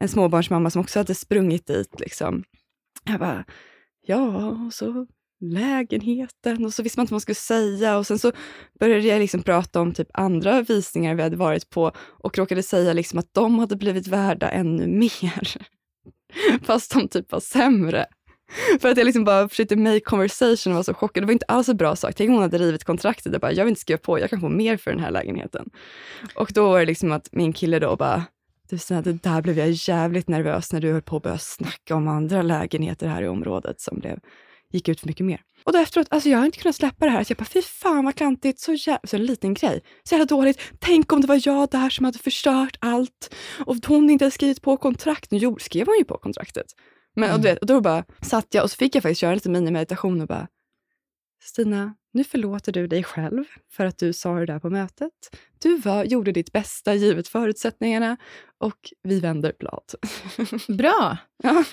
en 0.00 0.08
småbarnsmamma 0.08 0.70
som 0.70 0.80
också 0.80 0.98
hade 0.98 1.14
sprungit 1.14 1.66
dit. 1.66 2.00
Liksom. 2.00 2.44
Jag 3.04 3.20
bara, 3.20 3.44
ja, 4.06 4.46
och 4.66 4.74
så 4.74 5.06
lägenheten 5.40 6.64
och 6.64 6.74
så 6.74 6.82
visste 6.82 6.98
man 6.98 7.02
inte 7.02 7.12
vad 7.12 7.16
man 7.16 7.20
skulle 7.20 7.34
säga 7.34 7.98
och 7.98 8.06
sen 8.06 8.18
så 8.18 8.32
började 8.80 9.06
jag 9.06 9.18
liksom 9.18 9.42
prata 9.42 9.80
om 9.80 9.92
typ 9.92 10.08
andra 10.14 10.62
visningar 10.62 11.14
vi 11.14 11.22
hade 11.22 11.36
varit 11.36 11.70
på 11.70 11.92
och 11.96 12.38
råkade 12.38 12.62
säga 12.62 12.92
liksom 12.92 13.18
att 13.18 13.34
de 13.34 13.58
hade 13.58 13.76
blivit 13.76 14.06
värda 14.06 14.50
ännu 14.50 14.86
mer. 14.86 15.66
Fast 16.64 16.94
de 16.94 17.08
typ 17.08 17.32
var 17.32 17.40
sämre. 17.40 18.06
För 18.80 18.88
att 18.88 18.96
jag 18.96 19.04
liksom 19.04 19.24
bara 19.24 19.48
försökte 19.48 19.76
make 19.76 20.00
conversation 20.00 20.72
och 20.72 20.76
var 20.76 20.82
så 20.82 20.94
chockad. 20.94 21.22
Det 21.22 21.26
var 21.26 21.32
inte 21.32 21.46
alls 21.48 21.68
en 21.68 21.76
bra 21.76 21.96
sak. 21.96 22.14
Tänk 22.16 22.28
om 22.28 22.34
hon 22.34 22.42
hade 22.42 22.58
rivit 22.58 22.84
kontraktet. 22.84 23.34
och 23.34 23.40
bara, 23.40 23.52
jag 23.52 23.64
vill 23.64 23.70
inte 23.70 23.80
skriva 23.80 23.98
på, 23.98 24.18
jag 24.18 24.30
kan 24.30 24.40
få 24.40 24.48
mer 24.48 24.76
för 24.76 24.90
den 24.90 25.00
här 25.00 25.10
lägenheten. 25.10 25.70
Och 26.34 26.50
då 26.54 26.68
var 26.68 26.80
det 26.80 26.86
liksom 26.86 27.12
att 27.12 27.28
min 27.32 27.52
kille 27.52 27.78
då 27.78 27.96
bara, 27.96 28.24
du 28.70 28.78
Stina, 28.78 29.02
det 29.02 29.12
där 29.12 29.42
blev 29.42 29.58
jag 29.58 29.70
jävligt 29.70 30.28
nervös 30.28 30.72
när 30.72 30.80
du 30.80 30.92
höll 30.92 31.02
på 31.02 31.16
att 31.16 31.22
börja 31.22 31.38
snacka 31.38 31.94
om 31.94 32.08
andra 32.08 32.42
lägenheter 32.42 33.06
här 33.08 33.22
i 33.22 33.28
området 33.28 33.80
som 33.80 33.98
blev, 33.98 34.18
gick 34.72 34.88
ut 34.88 35.00
för 35.00 35.06
mycket 35.06 35.26
mer. 35.26 35.40
Och 35.64 35.72
då 35.72 35.78
efteråt, 35.78 36.06
alltså 36.10 36.28
jag 36.28 36.38
har 36.38 36.46
inte 36.46 36.58
kunnat 36.58 36.76
släppa 36.76 37.04
det 37.04 37.10
här. 37.10 37.24
Så 37.24 37.30
jag 37.30 37.38
bara, 37.38 37.44
fy 37.44 37.62
fan 37.62 38.04
vad 38.04 38.14
klantigt, 38.14 38.60
så, 38.60 38.72
jä- 38.72 38.98
så 39.04 39.16
en 39.16 39.26
liten 39.26 39.54
grej. 39.54 39.80
Så 40.02 40.14
jävla 40.14 40.24
dåligt. 40.24 40.60
Tänk 40.78 41.12
om 41.12 41.20
det 41.20 41.26
var 41.26 41.40
jag 41.44 41.70
där 41.70 41.90
som 41.90 42.04
hade 42.04 42.18
förstört 42.18 42.76
allt 42.80 43.34
och 43.66 43.76
hon 43.86 44.10
inte 44.10 44.24
hade 44.24 44.30
skrivit 44.34 44.62
på 44.62 44.76
kontrakt. 44.76 45.30
Nu 45.30 45.38
jo, 45.38 45.56
skrev 45.60 45.86
hon 45.86 45.96
ju 45.98 46.04
på 46.04 46.18
kontraktet. 46.18 46.66
Men, 47.16 47.32
och, 47.34 47.40
du 47.40 47.42
vet, 47.48 47.58
och 47.58 47.66
då 47.66 47.80
bara 47.80 48.04
satt 48.22 48.46
jag 48.54 48.64
och 48.64 48.70
så 48.70 48.76
fick 48.76 48.94
jag 48.94 49.02
faktiskt 49.02 49.20
köra 49.20 49.34
lite 49.34 49.50
minimeditation 49.50 50.20
och 50.20 50.26
bara, 50.26 50.48
Stina, 51.42 51.94
nu 52.12 52.24
förlåter 52.24 52.72
du 52.72 52.86
dig 52.86 53.04
själv 53.04 53.44
för 53.72 53.84
att 53.84 53.98
du 53.98 54.12
sa 54.12 54.34
det 54.34 54.46
där 54.46 54.58
på 54.58 54.70
mötet. 54.70 55.12
Du 55.62 55.76
var, 55.76 56.04
gjorde 56.04 56.32
ditt 56.32 56.52
bästa 56.52 56.94
givet 56.94 57.28
förutsättningarna 57.28 58.16
och 58.58 58.92
vi 59.02 59.20
vänder 59.20 59.52
blad. 59.58 59.84
Bra! 60.78 61.16
ja. 61.42 61.64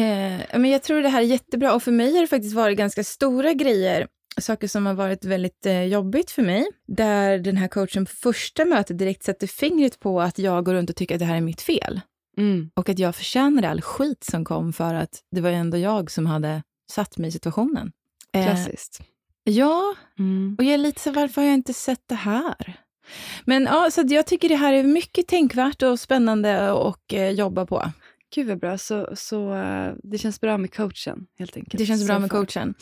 Eh, 0.00 0.40
men 0.60 0.70
jag 0.70 0.82
tror 0.82 1.02
det 1.02 1.08
här 1.08 1.20
är 1.20 1.26
jättebra 1.26 1.74
och 1.74 1.82
för 1.82 1.92
mig 1.92 2.14
har 2.14 2.20
det 2.20 2.26
faktiskt 2.26 2.54
varit 2.54 2.78
ganska 2.78 3.04
stora 3.04 3.52
grejer, 3.52 4.06
saker 4.40 4.68
som 4.68 4.86
har 4.86 4.94
varit 4.94 5.24
väldigt 5.24 5.66
eh, 5.66 5.82
jobbigt 5.84 6.30
för 6.30 6.42
mig, 6.42 6.66
där 6.86 7.38
den 7.38 7.56
här 7.56 7.68
coachen 7.68 8.04
på 8.06 8.12
första 8.12 8.64
mötet 8.64 8.98
direkt 8.98 9.22
sätter 9.22 9.46
fingret 9.46 10.00
på 10.00 10.20
att 10.20 10.38
jag 10.38 10.64
går 10.64 10.74
runt 10.74 10.90
och 10.90 10.96
tycker 10.96 11.14
att 11.14 11.18
det 11.18 11.24
här 11.24 11.36
är 11.36 11.40
mitt 11.40 11.62
fel 11.62 12.00
Mm. 12.36 12.70
och 12.74 12.88
att 12.88 12.98
jag 12.98 13.16
förtjänade 13.16 13.68
all 13.68 13.80
skit 13.80 14.24
som 14.24 14.44
kom 14.44 14.72
för 14.72 14.94
att 14.94 15.22
det 15.30 15.40
var 15.40 15.50
ju 15.50 15.56
ändå 15.56 15.78
jag 15.78 16.10
som 16.10 16.26
hade 16.26 16.62
satt 16.92 17.18
mig 17.18 17.28
i 17.28 17.32
situationen. 17.32 17.92
Eh, 18.32 18.44
Klassiskt. 18.46 19.00
Ja, 19.44 19.94
Mm. 20.18 20.54
och 20.58 20.64
jag 20.64 20.74
är 20.74 20.78
lite 20.78 21.00
så, 21.00 21.12
varför 21.12 21.40
har 21.40 21.48
jag 21.48 21.54
inte 21.54 21.74
sett 21.74 22.02
det 22.08 22.14
här? 22.14 22.76
Men 23.44 23.62
ja, 23.62 23.90
så 23.90 24.04
jag 24.08 24.26
tycker 24.26 24.48
det 24.48 24.56
här 24.56 24.72
är 24.72 24.82
mycket 24.82 25.28
tänkvärt 25.28 25.82
och 25.82 26.00
spännande 26.00 26.72
att 26.72 27.12
eh, 27.12 27.30
jobba 27.30 27.66
på. 27.66 27.92
Gud 28.34 28.46
vad 28.46 28.58
bra. 28.60 28.78
Så, 28.78 29.08
så 29.14 29.54
eh, 29.54 29.92
det 30.02 30.18
känns 30.18 30.40
bra 30.40 30.58
med 30.58 30.74
coachen 30.74 31.26
helt 31.38 31.56
enkelt. 31.56 31.78
Det 31.78 31.86
känns 31.86 32.06
bra 32.06 32.16
Så 32.16 32.20
med 32.20 32.30
coachen. 32.30 32.74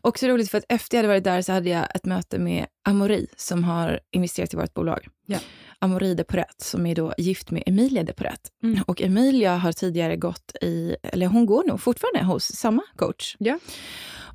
Också 0.00 0.26
roligt 0.26 0.50
för 0.50 0.58
att 0.58 0.64
efter 0.68 0.96
jag 0.96 0.98
hade 0.98 1.08
varit 1.08 1.24
där 1.24 1.42
så 1.42 1.52
hade 1.52 1.68
jag 1.68 1.86
ett 1.94 2.04
möte 2.04 2.38
med 2.38 2.66
Amori 2.84 3.26
som 3.36 3.64
har 3.64 4.00
investerat 4.12 4.54
i 4.54 4.56
vårt 4.56 4.74
bolag. 4.74 5.08
Ja. 5.26 5.38
Amori 5.78 6.14
Deporet 6.14 6.54
som 6.60 6.86
är 6.86 6.94
då 6.94 7.14
gift 7.18 7.50
med 7.50 7.62
Emilia 7.66 8.02
Deporet. 8.02 8.40
Mm. 8.62 8.82
Och 8.86 9.02
Emilia 9.02 9.56
har 9.56 9.72
tidigare 9.72 10.16
gått 10.16 10.52
i, 10.62 10.96
eller 11.02 11.26
hon 11.26 11.46
går 11.46 11.64
nog 11.64 11.80
fortfarande 11.80 12.24
hos 12.24 12.44
samma 12.44 12.82
coach. 12.96 13.36
Ja. 13.38 13.58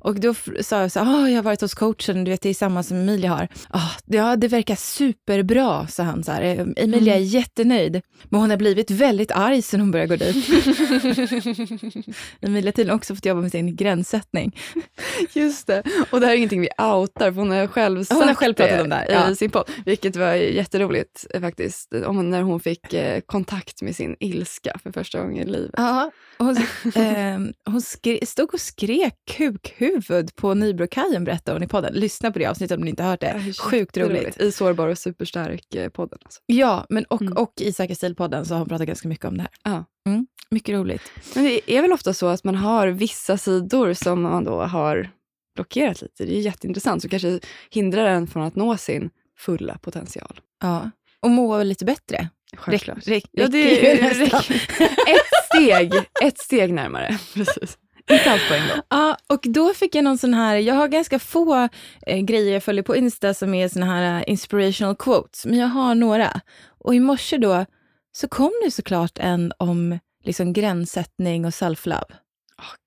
Och 0.04 0.20
då 0.20 0.34
sa 0.60 0.80
jag 0.80 0.92
så 0.92 1.00
här, 1.00 1.24
ah, 1.24 1.28
jag 1.28 1.36
har 1.36 1.42
varit 1.42 1.60
hos 1.60 1.74
coachen, 1.74 2.24
du 2.24 2.30
vet 2.30 2.40
det 2.42 2.48
är 2.48 2.54
samma 2.54 2.82
som 2.82 2.96
Emilia 2.96 3.30
har. 3.30 3.48
Ah, 3.70 3.90
ja, 4.06 4.36
det 4.36 4.48
verkar 4.48 4.74
superbra, 4.76 5.86
sa 5.86 6.02
han 6.02 6.24
så 6.24 6.32
här. 6.32 6.42
"Eh, 6.42 6.66
Emilia 6.76 7.14
är 7.14 7.18
Mm. 7.18 7.28
jättenöjd, 7.28 8.00
men 8.24 8.40
hon 8.40 8.50
har 8.50 8.56
blivit 8.56 8.90
väldigt 8.90 9.30
arg 9.30 9.62
sen 9.62 9.80
hon 9.80 9.90
började 9.90 10.16
gå 10.16 10.24
dit. 10.24 10.48
Emilia 12.40 12.68
har 12.68 12.72
tydligen 12.72 12.90
också 12.96 13.14
fått 13.14 13.26
jobba 13.26 13.40
med 13.40 13.50
sin 13.50 13.76
gränssättning. 13.76 14.56
Just 15.32 15.66
det. 15.66 15.82
Och 16.10 16.20
det 16.20 16.26
här 16.26 16.32
är 16.32 16.36
ingenting 16.36 16.60
vi 16.60 16.68
outar, 16.78 17.32
för 17.32 17.40
hon 17.40 17.50
har 17.50 17.66
själv 17.66 18.04
sagt 18.04 18.18
Hon 18.20 18.28
har 18.28 18.34
själv 18.34 18.54
pratat 18.54 18.80
om 18.80 18.88
det 18.88 18.96
här, 18.96 19.06
ja. 19.10 19.30
i 19.30 19.36
sin 19.36 19.50
podd. 19.50 19.70
Vilket 19.86 20.16
var 20.16 20.32
jätteroligt 20.34 21.26
eh, 21.34 21.40
faktiskt. 21.40 21.94
Om 22.06 22.30
när 22.30 22.42
hon 22.42 22.60
fick 22.60 22.92
eh, 22.94 23.20
kontakt 23.20 23.82
med 23.82 23.96
sin 23.96 24.16
ilska 24.20 24.78
för 24.82 24.92
första 24.92 25.20
gången 25.20 25.48
i 25.48 25.50
livet. 25.50 25.70
Ja, 25.76 26.10
hon, 26.38 26.56
eh, 26.94 27.38
hon 27.66 27.80
skre, 27.82 28.18
stod 28.26 28.54
och 28.54 28.60
skrek 28.60 29.14
kuk, 29.36 29.62
kuk 29.78 29.93
huvud 29.94 30.34
på 30.36 30.54
Nybrokajen 30.54 31.24
berättade 31.24 31.56
hon 31.56 31.62
i 31.62 31.66
podden. 31.68 31.92
Lyssna 31.94 32.30
på 32.30 32.38
det 32.38 32.46
avsnittet 32.46 32.76
om 32.78 32.84
ni 32.84 32.90
inte 32.90 33.02
har 33.02 33.10
hört 33.10 33.20
det. 33.20 33.52
Sjukt 33.60 33.96
roligt. 33.96 34.40
I 34.40 34.52
Sårbar 34.52 34.88
och 34.88 34.94
superstark-podden. 34.98 36.18
Alltså. 36.24 36.40
Ja, 36.46 36.86
men 36.88 37.04
och, 37.04 37.22
Mm. 37.22 37.32
och 37.36 37.52
i 37.60 37.72
Säker 37.72 37.94
stil-podden 37.94 38.44
så 38.44 38.54
har 38.54 38.58
hon 38.58 38.68
pratat 38.68 38.86
ganska 38.86 39.08
mycket 39.08 39.24
om 39.24 39.36
det 39.36 39.42
här. 39.42 39.50
Ja. 39.72 39.84
Mm, 40.10 40.26
mycket 40.50 40.74
roligt. 40.74 41.02
Men 41.34 41.44
det 41.44 41.72
är 41.76 41.82
väl 41.82 41.92
ofta 41.92 42.14
så 42.14 42.26
att 42.26 42.44
man 42.44 42.54
har 42.54 42.88
vissa 42.88 43.36
sidor 43.38 43.92
som 43.92 44.22
man 44.22 44.44
då 44.44 44.62
har 44.62 45.10
blockerat 45.54 46.02
lite. 46.02 46.24
Det 46.24 46.36
är 46.36 46.40
jätteintressant, 46.40 47.02
så 47.02 47.08
kanske 47.08 47.40
hindrar 47.70 48.04
en 48.06 48.26
från 48.26 48.42
att 48.42 48.56
nå 48.56 48.76
sin 48.76 49.10
fulla 49.38 49.78
potential. 49.78 50.40
Ja. 50.62 50.90
Och 51.20 51.30
må 51.30 51.62
lite 51.62 51.84
bättre. 51.84 52.28
Självklart. 52.56 52.98
Räck- 52.98 53.08
räck- 53.08 53.28
ja, 53.32 53.48
det 53.48 53.90
är 53.90 54.02
nästan. 54.02 54.40
ett 54.86 55.44
steg, 55.54 55.92
ett 56.22 56.38
steg 56.38 56.72
närmare. 56.72 57.18
Precis. 57.34 57.78
Inte 58.10 58.30
allt 58.30 58.48
på 58.48 58.54
en 58.54 58.68
gång. 58.68 58.80
Ja, 58.88 59.16
och 59.26 59.40
då 59.42 59.74
fick 59.74 59.94
jag 59.94 60.04
någon 60.04 60.18
sån 60.18 60.34
här, 60.34 60.56
jag 60.56 60.74
har 60.74 60.88
ganska 60.88 61.18
få 61.18 61.68
eh, 62.06 62.20
grejer 62.20 62.52
jag 62.52 62.62
följer 62.62 62.82
på 62.82 62.96
Insta 62.96 63.34
som 63.34 63.54
är 63.54 63.68
såna 63.68 63.86
här 63.86 64.18
eh, 64.18 64.24
inspirational 64.26 64.96
quotes, 64.96 65.46
men 65.46 65.58
jag 65.58 65.68
har 65.68 65.94
några. 65.94 66.40
Och 66.78 66.94
i 66.94 67.00
morse 67.00 67.36
då 67.36 67.66
så 68.12 68.28
kom 68.28 68.52
det 68.64 68.70
såklart 68.70 69.18
en 69.18 69.52
om 69.58 69.98
liksom 70.24 70.52
gränssättning 70.52 71.44
och 71.44 71.50
self-love, 71.50 72.12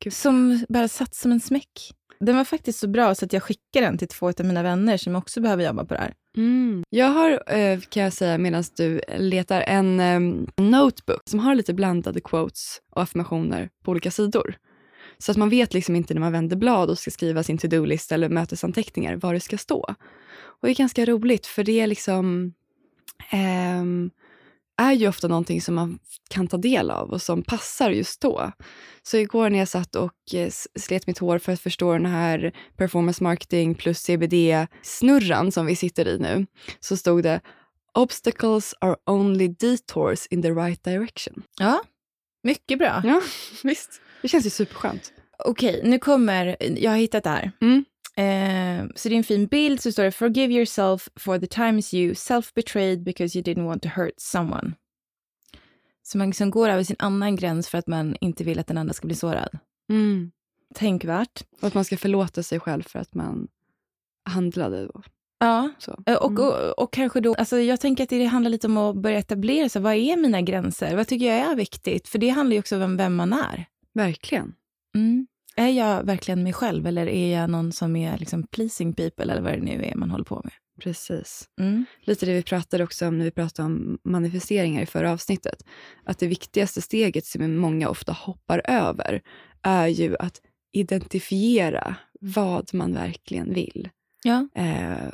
gud. 0.04 0.14
som 0.14 0.66
bara 0.70 0.88
satt 0.88 1.16
som 1.16 1.32
en 1.32 1.40
smäck. 1.40 1.94
Den 2.20 2.36
var 2.36 2.44
faktiskt 2.44 2.80
så 2.80 2.88
bra 2.88 3.16
så 3.16 3.26
att 3.26 3.34
jag 3.34 3.44
skickade 3.44 3.86
den 3.86 3.98
till 3.98 4.08
två 4.08 4.28
av 4.28 4.46
mina 4.46 4.64
vänner 4.64 4.98
som 4.98 5.16
också 5.16 5.42
behöver 5.42 5.66
jobba 5.66 5.86
på 5.86 5.94
det 5.94 6.00
här. 6.00 6.14
Mm. 6.38 6.84
Jag 6.90 7.08
har, 7.08 7.58
eh, 7.58 7.80
kan 7.80 8.04
jag 8.04 8.14
säga 8.14 8.38
medan 8.38 8.64
du 8.78 9.02
letar, 9.18 9.62
en 9.62 10.00
em, 10.00 10.48
notebook 10.58 11.22
som 11.30 11.40
har 11.40 11.56
lite 11.56 11.74
blandade 11.74 12.22
quotes 12.22 12.82
och 12.92 13.02
affirmationer 13.02 13.70
på 13.84 13.92
olika 13.92 14.12
sidor. 14.12 14.56
Så 15.20 15.32
att 15.32 15.38
man 15.38 15.50
vet 15.50 15.74
liksom 15.74 15.96
inte 15.96 16.14
när 16.14 16.22
man 16.22 16.32
vänder 16.32 16.56
blad 16.56 16.90
och 16.90 17.00
ska 17.00 17.12
skriva 17.12 17.44
sin 17.44 17.58
to-do-lista 17.58 18.16
eller 18.16 18.30
mötesanteckningar 18.30 19.16
vad 19.16 19.34
det 19.34 19.40
ska 19.40 19.58
stå. 19.58 19.96
Och 20.40 20.68
det 20.68 20.72
är 20.72 20.76
ganska 20.76 21.06
roligt 21.06 21.46
för 21.46 21.64
det 21.64 21.80
är 21.80 21.88
liksom 21.88 22.54
ehm, 23.30 24.12
är 24.78 24.94
ju 24.94 25.08
ofta 25.08 25.28
någonting 25.28 25.62
som 25.62 25.76
man 25.76 26.00
kan 26.30 26.48
ta 26.48 26.58
del 26.58 26.92
av 26.92 27.10
och 27.10 27.22
som 27.22 27.44
passar 27.44 27.90
just 27.90 28.22
då. 28.22 28.52
Så 29.04 29.18
igår 29.18 29.50
när 29.50 29.60
jag 29.60 29.68
satt 29.68 29.96
och 29.96 30.34
eh, 30.34 30.50
slet 30.80 31.08
mitt 31.08 31.18
hår 31.18 31.38
för 31.38 31.52
att 31.52 31.60
förstå 31.60 31.94
den 31.94 32.06
här 32.06 32.54
performance 32.78 33.24
marketing 33.24 33.76
plus 33.76 34.04
CBD-snurran 34.04 35.52
som 35.52 35.66
vi 35.66 35.76
sitter 35.76 36.08
i 36.08 36.20
nu, 36.20 36.46
så 36.80 36.98
stod 36.98 37.24
det 37.24 37.42
Obstacles 37.94 38.74
are 38.82 38.96
only 39.06 39.48
detours 39.48 40.28
in 40.30 40.42
the 40.42 40.52
right 40.52 40.84
direction. 40.84 41.44
Ja, 41.60 41.82
mycket 42.44 42.80
bra. 42.80 43.02
Ja, 43.04 43.22
visst. 43.64 44.02
Det 44.22 44.28
känns 44.28 44.46
ju 44.46 44.50
superskönt. 44.50 45.14
Okej, 45.46 45.82
nu 45.84 46.00
kommer, 46.00 46.56
jag 46.80 46.92
har 46.92 46.98
hittat 46.98 47.24
det 47.24 47.30
här. 47.30 47.52
Mm. 47.62 47.86
Eh, 48.18 48.90
så 48.96 49.10
det 49.10 49.16
är 49.16 49.18
en 49.18 49.24
fin 49.24 49.48
bild, 49.48 49.82
så 49.82 49.92
står 49.92 50.04
det 50.04 50.12
“Forgive 50.12 50.54
yourself 50.54 51.10
for 51.16 51.40
the 51.40 51.48
times 51.48 51.94
you 51.94 52.14
self-betrayed 52.14 53.04
because 53.04 53.38
you 53.38 53.44
didn't 53.44 53.66
want 53.66 53.84
to 53.84 53.90
hurt 53.90 54.14
someone”. 54.18 54.74
Så 56.04 56.18
man 56.18 56.28
liksom 56.28 56.52
går 56.52 56.70
över 56.70 56.84
sin 56.84 56.96
annan 57.00 57.36
gräns 57.36 57.70
för 57.70 57.78
att 57.78 57.88
man 57.88 58.16
inte 58.22 58.44
vill 58.44 58.60
att 58.60 58.68
den 58.68 58.78
andra 58.78 58.94
ska 58.94 59.08
bli 59.08 59.16
sårad. 59.16 59.60
Mm. 59.90 60.32
Tänkvärt. 60.76 61.44
Och 61.62 61.68
att 61.68 61.74
man 61.74 61.86
ska 61.86 61.98
förlåta 61.98 62.44
sig 62.44 62.60
själv 62.60 62.84
för 62.84 63.00
att 63.00 63.16
man 63.16 63.48
handlade 64.30 64.86
då. 64.88 65.02
Ja, 65.40 65.70
eh, 66.06 66.16
och, 66.16 66.32
Mm. 66.32 66.44
och, 66.44 66.80
och 66.80 66.94
kanske 66.94 67.20
då, 67.20 67.34
alltså 67.36 67.58
jag 67.60 67.80
tänker 67.80 68.04
att 68.04 68.10
det 68.10 68.24
handlar 68.24 68.52
lite 68.52 68.68
om 68.68 68.78
att 68.78 68.96
börja 68.96 69.20
etablera 69.20 69.70
sig. 69.70 69.82
Vad 69.82 69.94
är 69.94 70.18
mina 70.18 70.42
gränser? 70.42 70.96
Vad 70.96 71.08
tycker 71.08 71.26
jag 71.26 71.52
är 71.52 71.56
viktigt? 71.56 72.08
För 72.08 72.20
det 72.20 72.30
handlar 72.30 72.54
ju 72.54 72.60
också 72.60 72.84
om 72.84 72.98
vem 72.98 73.16
man 73.16 73.34
är. 73.34 73.66
Verkligen. 73.98 74.54
Mm. 74.96 75.28
Är 75.56 75.70
jag 75.70 76.04
verkligen 76.04 76.44
mig 76.44 76.54
själv 76.54 76.88
eller 76.88 77.08
är 77.08 77.40
jag 77.40 77.50
någon 77.50 77.72
som 77.72 77.96
är 77.96 78.18
liksom 78.18 78.48
pleasing 78.48 78.94
people 78.94 79.34
eller 79.34 79.42
vad 79.42 79.52
det 79.52 79.62
nu 79.62 79.84
är 79.84 79.96
man 79.96 80.12
håller 80.12 80.24
på 80.24 80.42
med? 80.44 80.54
Precis. 80.82 81.50
Mm. 81.60 81.86
Lite 82.02 82.26
det 82.26 82.34
vi 82.34 82.44
pratade 82.44 82.84
också 82.84 83.08
om 83.08 83.18
när 83.18 83.26
vi 83.26 83.32
pratade 83.32 83.66
om 83.66 83.98
manifesteringar 84.04 84.82
i 84.82 84.86
förra 84.86 85.12
avsnittet. 85.12 85.64
Att 86.06 86.20
det 86.20 86.28
viktigaste 86.28 86.82
steget 86.82 87.26
som 87.26 87.58
många 87.58 87.90
ofta 87.90 88.12
hoppar 88.12 88.62
över 88.66 89.22
är 89.62 89.88
ju 89.88 90.16
att 90.18 90.42
identifiera 90.74 91.96
vad 92.22 92.74
man 92.74 92.94
verkligen 92.94 93.54
vill. 93.54 93.90
Ja. 94.24 94.48
Eh, 94.56 95.12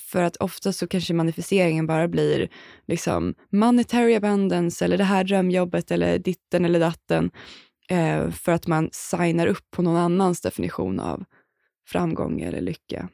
för 0.00 0.22
att 0.22 0.36
ofta 0.36 0.72
så 0.72 0.86
kanske 0.86 1.14
manifesteringen 1.14 1.86
bara 1.86 2.08
blir 2.08 2.48
liksom 2.86 3.34
monetary 3.52 4.14
abundance 4.14 4.84
eller 4.84 4.98
det 4.98 5.04
här 5.04 5.24
drömjobbet 5.24 5.90
eller 5.90 6.18
ditten 6.18 6.64
eller 6.64 6.80
datten. 6.80 7.30
Eh, 7.88 8.30
för 8.30 8.52
att 8.52 8.66
man 8.66 8.88
signar 8.92 9.46
upp 9.46 9.70
på 9.70 9.82
någon 9.82 9.96
annans 9.96 10.40
definition 10.40 11.00
av 11.00 11.24
framgång 11.88 12.40
eller 12.40 12.60
lycka. 12.60 13.08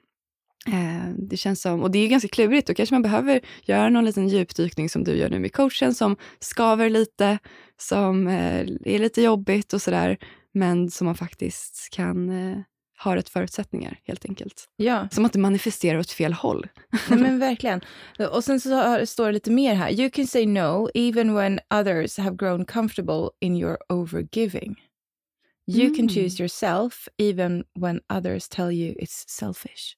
Eh, 0.67 1.09
det 1.19 1.37
känns 1.37 1.63
som, 1.63 1.83
och 1.83 1.91
det 1.91 1.99
är 1.99 2.09
ganska 2.09 2.29
klurigt, 2.29 2.67
då 2.67 2.75
kanske 2.75 2.95
man 2.95 3.03
behöver 3.03 3.41
göra 3.63 3.89
någon 3.89 4.05
liten 4.05 4.29
djupdykning 4.29 4.89
som 4.89 5.05
du 5.05 5.17
gör 5.17 5.29
nu 5.29 5.39
med 5.39 5.53
coachen 5.53 5.95
som 5.95 6.17
skaver 6.39 6.91
lite, 6.91 7.39
som 7.77 8.27
eh, 8.27 8.61
är 8.61 8.99
lite 8.99 9.23
jobbigt 9.23 9.73
och 9.73 9.83
sådär, 9.83 10.19
men 10.55 10.91
som 10.91 11.05
man 11.05 11.15
faktiskt 11.15 11.89
kan 11.93 12.31
eh, 12.31 12.59
eh, 13.03 13.05
ha 13.05 13.17
rätt 13.17 13.29
förutsättningar 13.29 13.99
helt 14.05 14.25
enkelt. 14.25 14.69
ja. 14.77 15.09
Som 15.13 15.25
att 15.25 15.33
det 15.33 15.39
manifesterar 15.39 15.99
åt 15.99 16.11
fel 16.11 16.33
håll. 16.33 16.69
Nej, 17.11 17.19
men 17.19 17.39
verkligen. 17.39 17.81
Och 18.33 18.45
sen 18.45 18.61
så 18.61 18.75
har- 18.75 19.05
står 19.05 19.27
det 19.27 19.33
lite 19.33 19.51
mer 19.51 19.75
här. 19.75 19.91
You 20.01 20.11
can 20.11 20.27
say 20.27 20.47
no 20.47 20.89
even 20.95 21.35
when 21.35 21.61
others 21.75 22.19
have 22.19 22.37
grown 22.37 22.65
comfortable 22.65 23.31
in 23.41 23.57
your 23.57 23.79
overgiving. 23.89 24.75
You 25.67 25.87
can 25.95 26.05
Mm. 26.05 26.09
choose 26.09 26.43
yourself 26.43 27.09
even 27.19 27.65
when 27.79 28.01
others 28.13 28.49
tell 28.49 28.73
you 28.73 28.95
it's 28.95 29.25
selfish. 29.29 29.97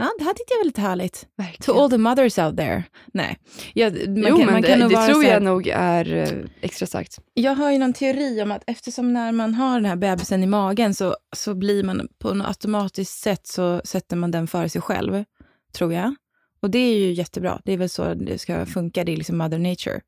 Ja, 0.00 0.10
det 0.18 0.24
här 0.24 0.32
tyckte 0.34 0.52
jag 0.54 0.58
var 0.58 0.64
lite 0.64 0.80
härligt. 0.80 1.20
To 1.20 1.26
Verkligen. 1.36 1.80
all 1.80 1.90
the 1.90 1.98
mothers 1.98 2.38
out 2.38 2.56
there. 2.56 2.84
Nej, 3.12 3.38
ja, 3.74 3.90
man 3.90 4.00
jo, 4.16 4.36
kan, 4.36 4.36
men 4.46 4.52
man 4.52 4.62
det, 4.62 4.68
kan 4.68 4.78
det 4.78 4.94
vara 4.94 5.06
tror 5.06 5.22
här- 5.22 5.32
jag 5.32 5.42
nog 5.42 5.66
är 5.68 6.14
eh, 6.16 6.28
extra 6.60 6.86
starkt. 6.86 7.18
Jag 7.34 7.54
har 7.54 7.72
ju 7.72 7.78
någon 7.78 7.92
teori 7.92 8.42
om 8.42 8.50
att 8.52 8.62
eftersom 8.66 9.12
när 9.12 9.32
man 9.32 9.54
har 9.54 9.74
den 9.74 9.84
här 9.84 9.96
bebisen 9.96 10.42
i 10.42 10.46
magen 10.46 10.94
så, 10.94 11.16
så 11.36 11.54
blir 11.54 11.84
man 11.84 12.08
på 12.18 12.34
något 12.34 12.46
automatiskt 12.48 13.18
sätt 13.20 13.46
så 13.46 13.80
sätter 13.84 14.16
man 14.16 14.30
den 14.30 14.46
före 14.46 14.68
sig 14.68 14.80
själv, 14.82 15.24
tror 15.72 15.92
jag. 15.92 16.14
Och 16.60 16.70
det 16.70 16.78
är 16.78 16.98
ju 16.98 17.12
jättebra. 17.12 17.60
Det 17.64 17.72
är 17.72 17.76
väl 17.76 17.88
så 17.88 18.14
det 18.14 18.38
ska 18.38 18.66
funka. 18.66 19.04
Det 19.04 19.12
är 19.12 19.16
liksom 19.16 19.38
mother 19.38 19.58
nature. 19.58 20.00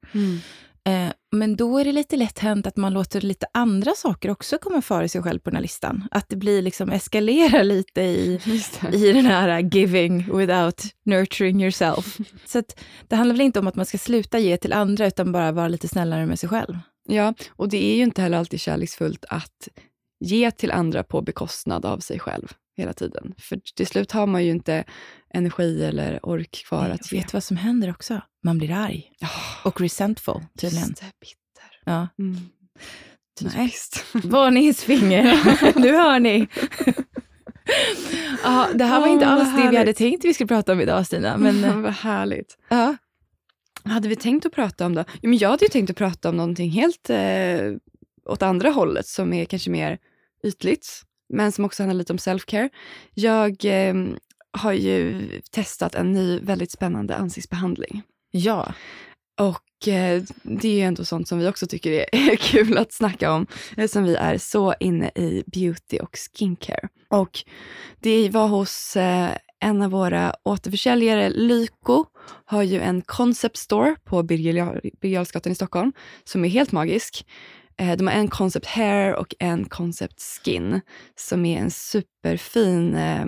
Eh, 0.88 1.12
men 1.32 1.56
då 1.56 1.78
är 1.78 1.84
det 1.84 1.92
lite 1.92 2.16
lätt 2.16 2.38
hänt 2.38 2.66
att 2.66 2.76
man 2.76 2.92
låter 2.92 3.20
lite 3.20 3.46
andra 3.54 3.92
saker 3.92 4.30
också 4.30 4.58
komma 4.58 4.82
före 4.82 5.08
sig 5.08 5.22
själv 5.22 5.38
på 5.38 5.50
den 5.50 5.56
här 5.56 5.62
listan. 5.62 6.08
Att 6.10 6.28
det 6.28 6.36
blir 6.36 6.62
liksom 6.62 6.90
eskalerar 6.90 7.64
lite 7.64 8.00
i, 8.00 8.40
i 8.92 9.12
den 9.12 9.26
här 9.26 9.62
uh, 9.62 9.68
giving 9.72 10.38
without 10.38 10.82
nurturing 11.04 11.62
yourself. 11.62 12.18
Så 12.46 12.58
att 12.58 12.80
det 13.08 13.16
handlar 13.16 13.34
väl 13.34 13.40
inte 13.40 13.58
om 13.58 13.66
att 13.66 13.74
man 13.74 13.86
ska 13.86 13.98
sluta 13.98 14.38
ge 14.38 14.56
till 14.56 14.72
andra, 14.72 15.06
utan 15.06 15.32
bara 15.32 15.52
vara 15.52 15.68
lite 15.68 15.88
snällare 15.88 16.26
med 16.26 16.38
sig 16.38 16.48
själv. 16.48 16.78
Ja, 17.08 17.34
och 17.50 17.68
det 17.68 17.92
är 17.92 17.96
ju 17.96 18.02
inte 18.02 18.22
heller 18.22 18.38
alltid 18.38 18.60
kärleksfullt 18.60 19.24
att 19.28 19.68
ge 20.20 20.50
till 20.50 20.70
andra 20.70 21.02
på 21.04 21.22
bekostnad 21.22 21.84
av 21.84 21.98
sig 21.98 22.18
själv 22.18 22.52
hela 22.80 22.92
tiden. 22.92 23.34
För 23.38 23.60
till 23.76 23.86
slut 23.86 24.12
har 24.12 24.26
man 24.26 24.44
ju 24.44 24.50
inte 24.50 24.84
energi 25.34 25.84
eller 25.84 26.26
ork 26.26 26.64
kvar 26.68 26.82
Nej, 26.82 26.92
att 26.92 27.12
ge. 27.12 27.18
vet 27.18 27.32
vad 27.32 27.44
som 27.44 27.56
händer 27.56 27.90
också? 27.90 28.20
Man 28.44 28.58
blir 28.58 28.70
arg 28.70 29.12
Oh, 29.22 29.66
och 29.66 29.80
resentful 29.80 30.40
tydligen. 30.58 30.88
just 30.88 31.00
det, 31.00 31.06
bitter. 31.20 31.80
Ja. 31.84 32.08
Mm. 32.18 32.36
Typiskt. 33.40 34.04
Varningsfinger, 34.24 35.24
nu 35.80 35.92
hör 35.92 36.20
ni. 36.20 36.48
ja, 38.44 38.68
det 38.74 38.84
här 38.84 39.00
var 39.00 39.06
inte 39.08 39.26
alls 39.26 39.56
det 39.56 39.70
vi 39.70 39.76
hade 39.76 39.92
tänkt 39.92 40.24
vi 40.24 40.34
skulle 40.34 40.48
prata 40.48 40.72
om 40.72 40.80
idag 40.80 41.06
Stina. 41.06 41.36
Men, 41.36 41.64
eh, 41.64 41.80
vad 41.80 41.92
härligt. 41.92 42.58
ja. 42.68 42.96
Vad 43.84 43.92
hade 43.92 44.08
vi 44.08 44.16
tänkt 44.16 44.46
att 44.46 44.52
prata 44.52 44.86
om 44.86 44.94
då? 44.94 45.04
Jo, 45.22 45.30
men 45.30 45.38
jag 45.38 45.48
hade 45.48 45.64
ju 45.64 45.68
tänkt 45.68 45.90
att 45.90 45.96
prata 45.96 46.28
om 46.28 46.36
någonting 46.36 46.70
helt 46.70 47.10
eh, 47.10 47.72
åt 48.24 48.42
andra 48.42 48.70
hållet 48.70 49.06
som 49.06 49.32
är 49.32 49.44
kanske 49.44 49.70
mer 49.70 49.98
ytligt, 50.44 51.02
men 51.30 51.52
som 51.52 51.64
också 51.64 51.82
handlar 51.82 51.98
lite 51.98 52.12
om 52.12 52.18
self-care. 52.18 52.68
Jag 53.14 53.64
eh, 53.64 53.94
har 54.52 54.72
ju 54.72 55.28
testat 55.50 55.94
en 55.94 56.12
ny 56.12 56.40
väldigt 56.40 56.70
spännande 56.70 57.16
ansiktsbehandling. 57.16 58.02
ja, 58.30 58.72
Och 59.40 59.88
eh, 59.88 60.22
det 60.42 60.68
är 60.68 60.74
ju 60.74 60.80
ändå 60.80 61.04
sånt 61.04 61.28
som 61.28 61.38
vi 61.38 61.48
också 61.48 61.66
tycker 61.66 61.90
är, 62.12 62.36
kul 62.36 62.78
att 62.78 62.92
snacka 62.92 63.32
om, 63.32 63.46
eftersom 63.76 64.04
vi 64.04 64.14
är 64.14 64.38
så 64.38 64.74
inne 64.80 65.10
i 65.14 65.44
beauty 65.46 65.98
och 65.98 66.18
skincare. 66.38 66.88
Och 67.08 67.38
det 68.00 68.30
var 68.30 68.48
hos 68.48 68.96
eh, 68.96 69.30
en 69.60 69.82
av 69.82 69.90
våra 69.90 70.34
återförsäljare, 70.42 71.30
Lyko, 71.30 72.04
har 72.44 72.62
ju 72.62 72.80
en 72.80 73.02
concept 73.02 73.56
store 73.56 73.96
på 74.04 74.22
Birger 74.22 74.80
Jarlsgatan 75.02 75.52
i 75.52 75.54
Stockholm 75.54 75.92
som 76.24 76.44
är 76.44 76.48
helt 76.48 76.72
magisk. 76.72 77.26
Eh, 77.80 77.96
de 77.96 78.06
har 78.06 78.14
en 78.14 78.28
concept 78.28 78.66
hair 78.66 79.14
och 79.14 79.34
en 79.38 79.64
concept 79.64 80.20
skin 80.44 80.80
som 81.16 81.44
är 81.44 81.60
en 81.60 81.70
superfin, 81.70 82.94
eh, 82.94 83.24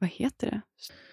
vad 0.00 0.10
heter 0.10 0.46
det? 0.50 0.60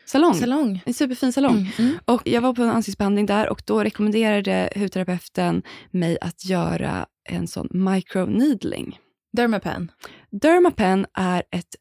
Salong. 0.06 0.34
salong. 0.34 0.82
En 0.86 0.94
superfin 0.94 1.34
salong. 1.34 1.56
Mm, 1.58 1.72
mm. 1.78 1.98
Och 2.06 2.22
jag 2.26 2.42
var 2.42 2.54
på 2.54 2.64
en 2.64 2.70
ansiktsbehandling 2.70 3.26
där 3.26 3.50
och 3.50 3.62
då 3.66 3.84
rekommenderade 3.84 4.70
hudterapeuten 4.76 5.64
mig 5.92 6.18
att 6.22 6.46
göra 6.46 7.06
en 7.30 7.48
sån 7.48 7.68
microneedling. 7.72 9.00
Dermapen. 9.34 9.92
Dermapen 10.32 11.06
är 11.14 11.44
ett 11.52 11.76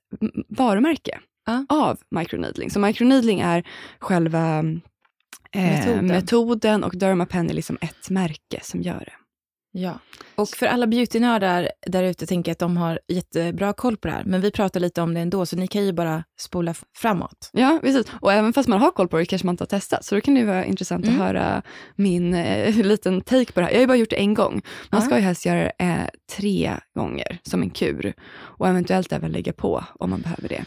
varumärke 0.48 1.18
Ja. 1.46 1.66
av 1.68 1.98
microneedling. 2.10 2.70
Så 2.70 2.78
microneedling 2.80 3.40
är 3.40 3.64
själva 3.98 4.58
eh, 5.52 5.62
Metoden. 5.62 6.06
metoden. 6.06 6.84
och 6.84 6.96
Dermapen 6.96 7.50
är 7.50 7.54
liksom 7.54 7.78
ett 7.80 8.10
märke 8.10 8.60
som 8.62 8.82
gör 8.82 8.98
det. 8.98 9.12
Ja. 9.76 9.98
Och 10.34 10.48
för 10.48 10.66
alla 10.66 10.86
beautynördar 10.86 11.68
där 11.86 12.02
ute 12.04 12.26
tänker 12.26 12.50
jag 12.50 12.52
att 12.54 12.58
de 12.58 12.76
har 12.76 13.00
jättebra 13.08 13.72
koll 13.72 13.96
på 13.96 14.08
det 14.08 14.14
här. 14.14 14.24
Men 14.24 14.40
vi 14.40 14.50
pratar 14.50 14.80
lite 14.80 15.02
om 15.02 15.14
det 15.14 15.20
ändå, 15.20 15.46
så 15.46 15.56
ni 15.56 15.66
kan 15.68 15.84
ju 15.84 15.92
bara 15.92 16.24
spola 16.40 16.74
framåt. 16.96 17.50
Ja, 17.52 17.78
precis. 17.82 18.06
Och 18.20 18.32
även 18.32 18.52
fast 18.52 18.68
man 18.68 18.80
har 18.80 18.90
koll 18.90 19.08
på 19.08 19.16
det 19.18 19.26
kanske 19.26 19.46
man 19.46 19.52
inte 19.52 19.62
har 19.62 19.66
testat. 19.66 20.04
Så 20.04 20.14
då 20.14 20.20
kan 20.20 20.34
det 20.34 20.44
vara 20.44 20.64
intressant 20.64 21.04
Mm. 21.06 21.20
att 21.20 21.26
höra 21.26 21.62
min 21.96 22.34
eh, 22.34 22.76
liten 22.86 23.20
take 23.20 23.52
på 23.52 23.60
det 23.60 23.66
här. 23.66 23.72
Jag 23.72 23.78
har 23.78 23.82
ju 23.82 23.86
bara 23.86 23.96
gjort 23.96 24.10
det 24.10 24.16
en 24.16 24.34
gång. 24.34 24.52
Man 24.90 25.00
Ja. 25.00 25.06
ska 25.06 25.16
ju 25.16 25.22
helst 25.22 25.46
göra 25.46 25.58
det 25.60 25.72
eh, 25.78 26.06
tre 26.36 26.74
gånger 26.94 27.38
som 27.42 27.62
en 27.62 27.70
kur. 27.70 28.14
Och 28.34 28.68
eventuellt 28.68 29.12
även 29.12 29.32
lägga 29.32 29.52
på 29.52 29.84
om 29.94 30.10
man 30.10 30.20
behöver 30.20 30.48
det. 30.48 30.64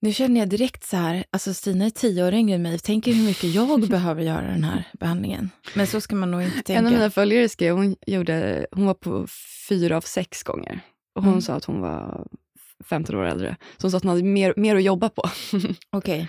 Nu 0.00 0.12
känner 0.12 0.40
jag 0.40 0.48
direkt 0.48 0.84
så 0.84 0.96
här, 0.96 1.24
alltså 1.30 1.54
Stina 1.54 1.84
är 1.84 1.90
tio 1.90 2.24
år 2.26 2.34
yngre 2.34 2.54
än 2.54 2.62
mig. 2.62 2.78
Tänker 2.78 3.12
hur 3.12 3.24
mycket 3.26 3.54
jag 3.54 3.80
behöver 3.88 4.22
göra 4.22 4.46
den 4.46 4.64
här 4.64 4.84
behandlingen. 5.00 5.50
Men 5.74 5.86
så 5.86 6.00
ska 6.00 6.16
man 6.16 6.30
nog 6.30 6.42
inte 6.42 6.62
tänka. 6.62 6.78
En 6.78 6.86
av 6.86 6.92
mina 6.92 7.10
följare 7.10 7.48
skrev, 7.48 7.74
hon, 7.76 7.96
gjorde, 8.06 8.66
hon 8.72 8.86
var 8.86 8.94
på 8.94 9.26
fyra 9.68 9.96
av 9.96 10.00
sex 10.00 10.42
gånger. 10.42 10.80
Och 11.14 11.22
hon 11.22 11.32
Mm. 11.32 11.42
sa 11.42 11.54
att 11.54 11.64
hon 11.64 11.80
var 11.80 12.26
15 12.88 13.16
år 13.16 13.24
äldre. 13.24 13.56
Så 13.76 13.82
hon 13.84 13.90
sa 13.90 13.96
att 13.96 14.02
hon 14.02 14.10
hade 14.10 14.22
mer, 14.22 14.54
mer 14.56 14.76
att 14.76 14.82
jobba 14.82 15.08
på. 15.08 15.22
Okej. 15.90 16.28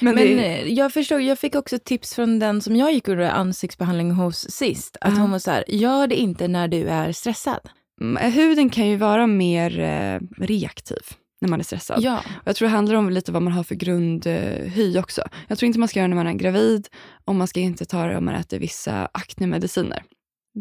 Men, 0.00 0.14
Men 0.14 0.24
det, 0.24 0.44
eh, 0.62 0.68
jag 0.72 0.92
förstår, 0.92 1.20
jag 1.20 1.38
fick 1.38 1.54
också 1.54 1.78
tips 1.78 2.14
från 2.14 2.38
den 2.38 2.60
som 2.60 2.76
jag 2.76 2.92
gick 2.92 3.08
under 3.08 3.24
ansiktsbehandling 3.30 4.10
hos 4.10 4.50
sist. 4.50 4.96
Att 5.00 5.12
Ja. 5.14 5.20
hon 5.20 5.30
var 5.30 5.38
så 5.38 5.50
här, 5.50 5.64
gör 5.68 6.06
det 6.06 6.16
inte 6.16 6.48
när 6.48 6.68
du 6.68 6.88
är 6.88 7.12
stressad. 7.12 7.60
mm, 8.00 8.32
huden 8.32 8.70
kan 8.70 8.88
ju 8.88 8.96
vara 8.96 9.26
mer 9.26 9.80
eh, 9.80 10.20
reaktiv 10.44 11.00
när 11.44 11.50
man 11.50 11.60
är 11.60 11.64
stressad. 11.64 12.02
Ja. 12.02 12.18
Och 12.18 12.48
Jag 12.48 12.56
tror 12.56 12.68
det 12.68 12.74
handlar 12.74 12.94
om 12.94 13.10
lite 13.10 13.32
vad 13.32 13.42
man 13.42 13.52
har 13.52 13.62
för 13.62 13.74
grundhy 13.74 14.98
också. 14.98 15.22
Jag 15.48 15.58
tror 15.58 15.66
inte 15.66 15.78
man 15.78 15.88
ska 15.88 15.98
göra 15.98 16.08
det 16.08 16.14
när 16.14 16.24
man 16.24 16.34
är 16.34 16.38
gravid 16.38 16.88
och 17.24 17.34
man 17.34 17.46
ska 17.46 17.60
inte 17.60 17.84
ta 17.84 18.06
det 18.06 18.16
om 18.16 18.24
man 18.24 18.34
äter 18.34 18.58
vissa 18.58 19.08
aknemediciner. 19.12 20.02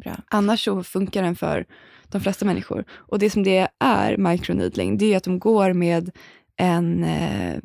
Bra. 0.03 0.15
Annars 0.27 0.65
så 0.65 0.83
funkar 0.83 1.23
den 1.23 1.35
för 1.35 1.65
de 2.03 2.21
flesta 2.21 2.45
människor. 2.45 2.85
Och 2.91 3.19
det 3.19 3.29
som 3.29 3.43
det 3.43 3.67
är, 3.79 4.17
microneedling, 4.17 4.97
det 4.97 5.13
är 5.13 5.17
att 5.17 5.23
de 5.23 5.39
går 5.39 5.73
med 5.73 6.11
en 6.57 7.03
eh, 7.03 7.59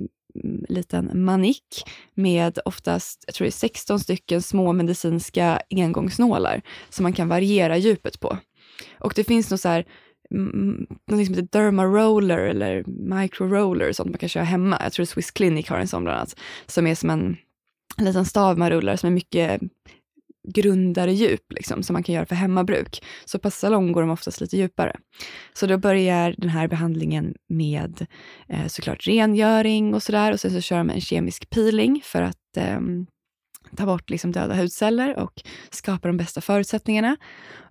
liten 0.68 1.10
manik 1.14 1.84
med 2.14 2.58
oftast, 2.64 3.24
jag 3.26 3.34
tror 3.34 3.44
det 3.44 3.48
är 3.48 3.52
16 3.52 4.00
stycken 4.00 4.42
små 4.42 4.72
medicinska 4.72 5.60
engångsnålar 5.70 6.62
som 6.88 7.02
man 7.02 7.12
kan 7.12 7.28
variera 7.28 7.76
djupet 7.76 8.20
på. 8.20 8.38
Och 8.98 9.12
det 9.16 9.24
finns 9.24 9.50
något 9.50 9.60
så 9.60 9.68
här, 9.68 9.84
något 10.30 11.26
som 11.26 11.34
heter 11.34 11.58
derma 11.58 11.84
roller 11.84 12.38
eller 12.38 12.84
micro 12.86 13.48
roller 13.48 13.92
sånt 13.92 14.10
man 14.10 14.18
kan 14.18 14.28
köra 14.28 14.44
hemma. 14.44 14.78
Jag 14.82 14.92
tror 14.92 15.06
Swiss 15.06 15.30
Clinic 15.30 15.68
har 15.68 15.78
en 15.78 15.88
sån 15.88 16.04
bland 16.04 16.18
annat. 16.18 16.40
Som 16.66 16.86
är 16.86 16.94
som 16.94 17.10
en, 17.10 17.36
liten 17.98 18.24
stav 18.24 18.58
man 18.58 18.70
rullar 18.70 18.96
som 18.96 19.06
är 19.06 19.10
mycket 19.10 19.60
grundare 20.54 21.12
djup 21.12 21.52
liksom, 21.52 21.82
som 21.82 21.92
man 21.94 22.02
kan 22.02 22.14
göra 22.14 22.26
för 22.26 22.34
hemmabruk. 22.34 23.04
Så 23.24 23.38
på 23.38 23.50
salong 23.50 23.92
går 23.92 24.00
de 24.00 24.10
oftast 24.10 24.40
lite 24.40 24.56
djupare. 24.56 24.96
Så 25.52 25.66
då 25.66 25.78
börjar 25.78 26.34
den 26.38 26.50
här 26.50 26.68
behandlingen 26.68 27.34
med 27.48 28.06
eh, 28.48 28.66
såklart 28.66 29.06
rengöring 29.06 29.94
och 29.94 30.02
sådär 30.02 30.32
och 30.32 30.40
sen 30.40 30.50
så 30.50 30.60
kör 30.60 30.78
de 30.78 30.90
en 30.90 31.00
kemisk 31.00 31.50
peeling 31.50 32.00
för 32.04 32.22
att 32.22 32.56
eh, 32.56 32.80
ta 33.76 33.86
bort 33.86 34.10
liksom 34.10 34.32
döda 34.32 34.54
hudceller 34.54 35.18
och 35.18 35.42
skapa 35.70 36.08
de 36.08 36.16
bästa 36.16 36.40
förutsättningarna. 36.40 37.16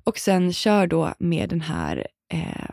Och 0.04 0.18
sen 0.18 0.54
kör 0.54 0.88
då 0.88 1.14
med 1.20 1.50
den 1.50 1.62
här, 1.62 2.08
eh, 2.34 2.70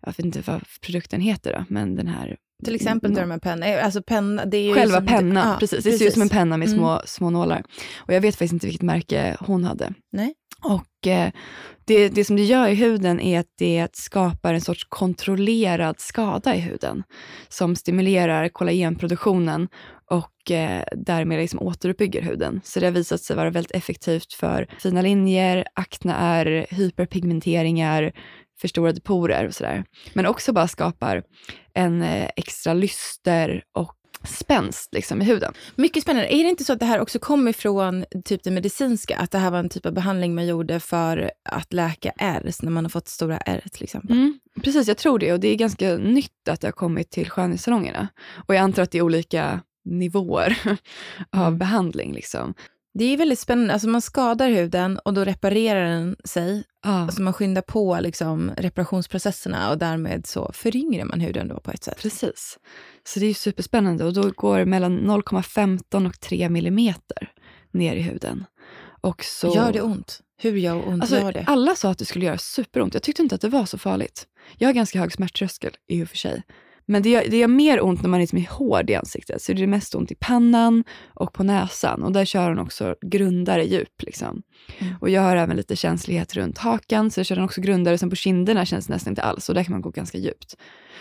jag 0.00 0.08
vet 0.16 0.18
inte 0.18 0.40
vad 0.46 0.62
produkten 0.80 1.20
heter 1.20 1.52
då, 1.52 1.64
men 1.68 1.94
den 1.96 2.06
här 2.06 2.36
Till 2.64 2.74
exempel 2.74 3.10
nå- 3.10 3.16
Dermapen. 3.16 3.62
Eh, 3.62 3.84
Alltså 3.84 4.02
penna, 4.02 4.44
det 4.44 4.56
är 4.56 4.74
Själva 4.74 5.00
pennan, 5.00 5.48
ja, 5.48 5.56
precis. 5.60 5.84
Det 5.84 5.92
ser 5.92 6.06
ut 6.06 6.12
som 6.12 6.22
en 6.22 6.28
penna 6.28 6.56
med 6.56 6.68
Mm. 6.68 6.78
små, 6.78 7.02
små 7.04 7.30
nålar. 7.30 7.62
Och 7.96 8.14
jag 8.14 8.20
vet 8.20 8.34
faktiskt 8.34 8.52
inte 8.52 8.66
vilket 8.66 8.82
märke 8.82 9.36
hon 9.40 9.64
hade. 9.64 9.92
Nej. 10.12 10.34
Och 10.64 11.06
eh, 11.06 11.30
det, 11.84 12.08
det 12.08 12.24
som 12.24 12.36
det 12.36 12.44
gör 12.44 12.68
i 12.68 12.74
huden 12.74 13.20
är 13.20 13.40
att 13.40 13.46
det 13.58 13.88
skapar 13.96 14.54
en 14.54 14.60
sorts 14.60 14.86
kontrollerad 14.88 16.00
skada 16.00 16.54
i 16.56 16.60
huden. 16.60 17.02
Som 17.48 17.76
stimulerar 17.76 18.48
kollagenproduktionen 18.48 19.68
och 20.10 20.50
eh, 20.50 20.84
därmed 20.92 21.38
liksom 21.38 21.62
återuppbygger 21.62 22.22
huden. 22.22 22.60
Så 22.64 22.80
det 22.80 22.86
har 22.86 22.92
visat 22.92 23.20
sig 23.20 23.36
vara 23.36 23.50
väldigt 23.50 23.76
effektivt 23.76 24.32
för 24.32 24.66
fina 24.78 25.02
linjer, 25.02 25.64
akneär, 25.74 26.66
hyperpigmenteringar, 26.70 28.12
förstorade 28.60 29.00
porer 29.00 29.46
och 29.46 29.54
sådär. 29.54 29.84
Men 30.12 30.26
också 30.26 30.52
bara 30.52 30.68
skapar 30.68 31.22
en 31.74 32.02
eh, 32.02 32.30
extra 32.36 32.74
lyster 32.74 33.62
och 33.72 33.94
spänst 34.24 34.94
liksom, 34.94 35.22
i 35.22 35.24
huden. 35.24 35.52
Mycket 35.76 36.02
spännande. 36.02 36.34
Är 36.34 36.44
det 36.44 36.50
inte 36.50 36.64
så 36.64 36.72
att 36.72 36.80
det 36.80 36.86
här 36.86 37.00
också 37.00 37.18
kommer 37.18 37.52
från 37.52 38.04
typ 38.24 38.42
det 38.44 38.50
medicinska? 38.50 39.16
Att 39.18 39.30
det 39.30 39.38
här 39.38 39.50
var 39.50 39.58
en 39.58 39.68
typ 39.68 39.86
av 39.86 39.92
behandling 39.92 40.34
man 40.34 40.46
gjorde 40.46 40.80
för 40.80 41.30
att 41.44 41.72
läka 41.72 42.12
ärr, 42.16 42.52
när 42.62 42.70
man 42.70 42.84
har 42.84 42.90
fått 42.90 43.08
stora 43.08 43.38
ärr 43.38 43.64
till 43.72 43.84
exempel? 43.84 44.16
Mm, 44.16 44.38
precis, 44.62 44.88
jag 44.88 44.96
tror 44.96 45.18
det. 45.18 45.32
Och 45.32 45.40
det 45.40 45.48
är 45.48 45.56
ganska 45.56 45.96
nytt 45.96 46.48
att 46.48 46.60
det 46.60 46.66
har 46.66 46.72
kommit 46.72 47.10
till 47.10 47.30
skönhetssalongerna. 47.30 48.08
Och 48.46 48.54
jag 48.54 48.60
antar 48.60 48.82
att 48.82 48.90
det 48.90 48.98
är 48.98 49.02
olika 49.02 49.60
nivåer 49.88 50.58
av 51.32 51.46
Mm. 51.46 51.58
behandling. 51.58 52.12
Liksom. 52.12 52.54
Det 52.94 53.04
är 53.04 53.16
väldigt 53.16 53.38
spännande. 53.38 53.72
Alltså 53.72 53.88
man 53.88 54.02
skadar 54.02 54.48
huden 54.50 54.98
och 54.98 55.14
då 55.14 55.24
reparerar 55.24 55.84
den 55.84 56.16
sig. 56.24 56.64
Ja, 56.84 56.90
Alltså 56.90 57.22
man 57.22 57.32
skyndar 57.32 57.62
på 57.62 57.98
liksom 58.00 58.52
reparationsprocesserna 58.56 59.70
och 59.70 59.78
därmed 59.78 60.26
så 60.26 60.50
föryngrar 60.54 61.04
man 61.04 61.20
huden 61.20 61.48
då 61.48 61.60
på 61.60 61.70
ett 61.70 61.84
sätt. 61.84 61.98
precis. 62.02 62.58
Så 63.08 63.20
det 63.20 63.26
är 63.26 63.28
ju 63.28 63.34
superspännande. 63.34 64.04
Och 64.04 64.12
då 64.12 64.30
går 64.36 64.64
mellan 64.64 64.98
0,15 65.00 66.06
och 66.08 66.20
3 66.20 66.48
millimeter 66.48 67.32
ner 67.70 67.96
i 67.96 68.02
huden. 68.02 68.44
Och 69.00 69.24
så... 69.24 69.54
Gör 69.54 69.72
det 69.72 69.82
ont? 69.82 70.20
Hur 70.40 70.56
gör 70.56 70.88
ont 70.88 71.02
Alltså, 71.02 71.16
gör 71.18 71.32
det? 71.32 71.44
alla 71.46 71.74
sa 71.74 71.90
att 71.90 71.98
det 71.98 72.04
skulle 72.04 72.24
göra 72.26 72.38
superont. 72.38 72.94
Jag 72.94 73.02
tyckte 73.02 73.22
inte 73.22 73.34
att 73.34 73.40
det 73.40 73.48
var 73.48 73.64
så 73.66 73.78
farligt. 73.78 74.26
Jag 74.58 74.68
har 74.68 74.72
ganska 74.72 74.98
hög 75.00 75.12
smärttröskel 75.12 75.72
i 75.88 76.04
och 76.04 76.08
för 76.08 76.16
sig. 76.16 76.42
Men 76.90 77.02
det 77.02 77.10
gör, 77.10 77.24
det 77.30 77.36
gör 77.36 77.48
mer 77.48 77.82
ont 77.82 78.02
när 78.02 78.08
man 78.08 78.20
liksom 78.20 78.38
är 78.38 78.48
hård 78.50 78.90
i 78.90 78.94
ansiktet. 78.94 79.42
Så 79.42 79.52
det 79.52 79.62
är 79.62 79.66
mest 79.66 79.94
ont 79.94 80.10
i 80.10 80.14
pannan 80.14 80.84
och 81.14 81.32
på 81.32 81.42
näsan. 81.42 82.02
Och 82.02 82.12
där 82.12 82.24
kör 82.24 82.48
hon 82.48 82.58
också 82.58 82.96
grundare 83.00 83.64
djup. 83.64 84.02
Liksom. 84.02 84.42
Mm. 84.78 84.94
Och 85.00 85.10
jag 85.10 85.22
har 85.22 85.36
även 85.36 85.56
lite 85.56 85.76
känslighet 85.76 86.34
runt 86.34 86.58
hakan, 86.58 87.10
så 87.10 87.20
jag 87.20 87.26
kör 87.26 87.36
den 87.36 87.44
också 87.44 87.60
grundare. 87.60 87.98
Sen 87.98 88.10
på 88.10 88.16
kinderna 88.16 88.64
känns 88.64 88.86
det 88.86 88.92
nästan 88.92 89.10
inte 89.10 89.22
alls. 89.22 89.48
Och 89.48 89.54
där 89.54 89.64
kan 89.64 89.72
man 89.72 89.82
gå 89.82 89.90
ganska 89.90 90.18
djupt. 90.18 90.56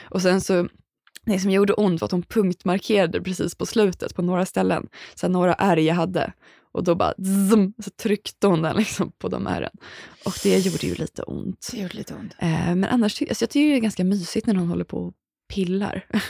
Och 0.10 0.21
sen 0.21 0.41
så, 0.41 0.67
det 1.26 1.39
som 1.39 1.52
gjorde 1.52 1.73
ont 1.73 2.02
var 2.02 2.06
att 2.06 2.12
hon 2.12 2.23
punktmarkerade 2.23 3.21
precis 3.21 3.56
på 3.56 3.65
slutet 3.65 4.15
på 4.15 4.21
några 4.21 4.45
ställen. 4.45 4.88
Så 5.15 5.28
några 5.28 5.54
ärr 5.54 5.78
jag 5.78 5.95
hade. 5.95 6.34
Och 6.71 6.84
då 6.84 6.95
bara 6.95 7.13
zoom, 7.50 7.73
så 7.84 7.89
tryckte 7.89 8.47
hon 8.47 8.62
den 8.62 8.76
liksom 8.76 9.12
på 9.12 9.28
de 9.28 9.47
ärren. 9.47 9.78
Och 10.26 10.34
det 10.43 10.58
gjorde 10.58 10.88
ju 10.88 10.95
lite 10.95 11.21
ont. 11.23 11.69
Det 11.71 11.82
gjorde 11.82 11.97
lite 11.97 12.13
ont. 12.13 12.36
Eh, 12.39 12.76
men 12.76 12.86
annars 12.86 13.21
alltså 13.21 13.43
jag 13.43 13.50
tycker 13.50 13.69
det 13.69 13.78
är 13.78 13.80
ganska 13.80 14.04
mysigt 14.04 14.47
när 14.47 14.54
någon 14.54 14.67
håller 14.67 14.86
på 14.86 14.97
och 14.97 15.13
pillar 15.48 16.06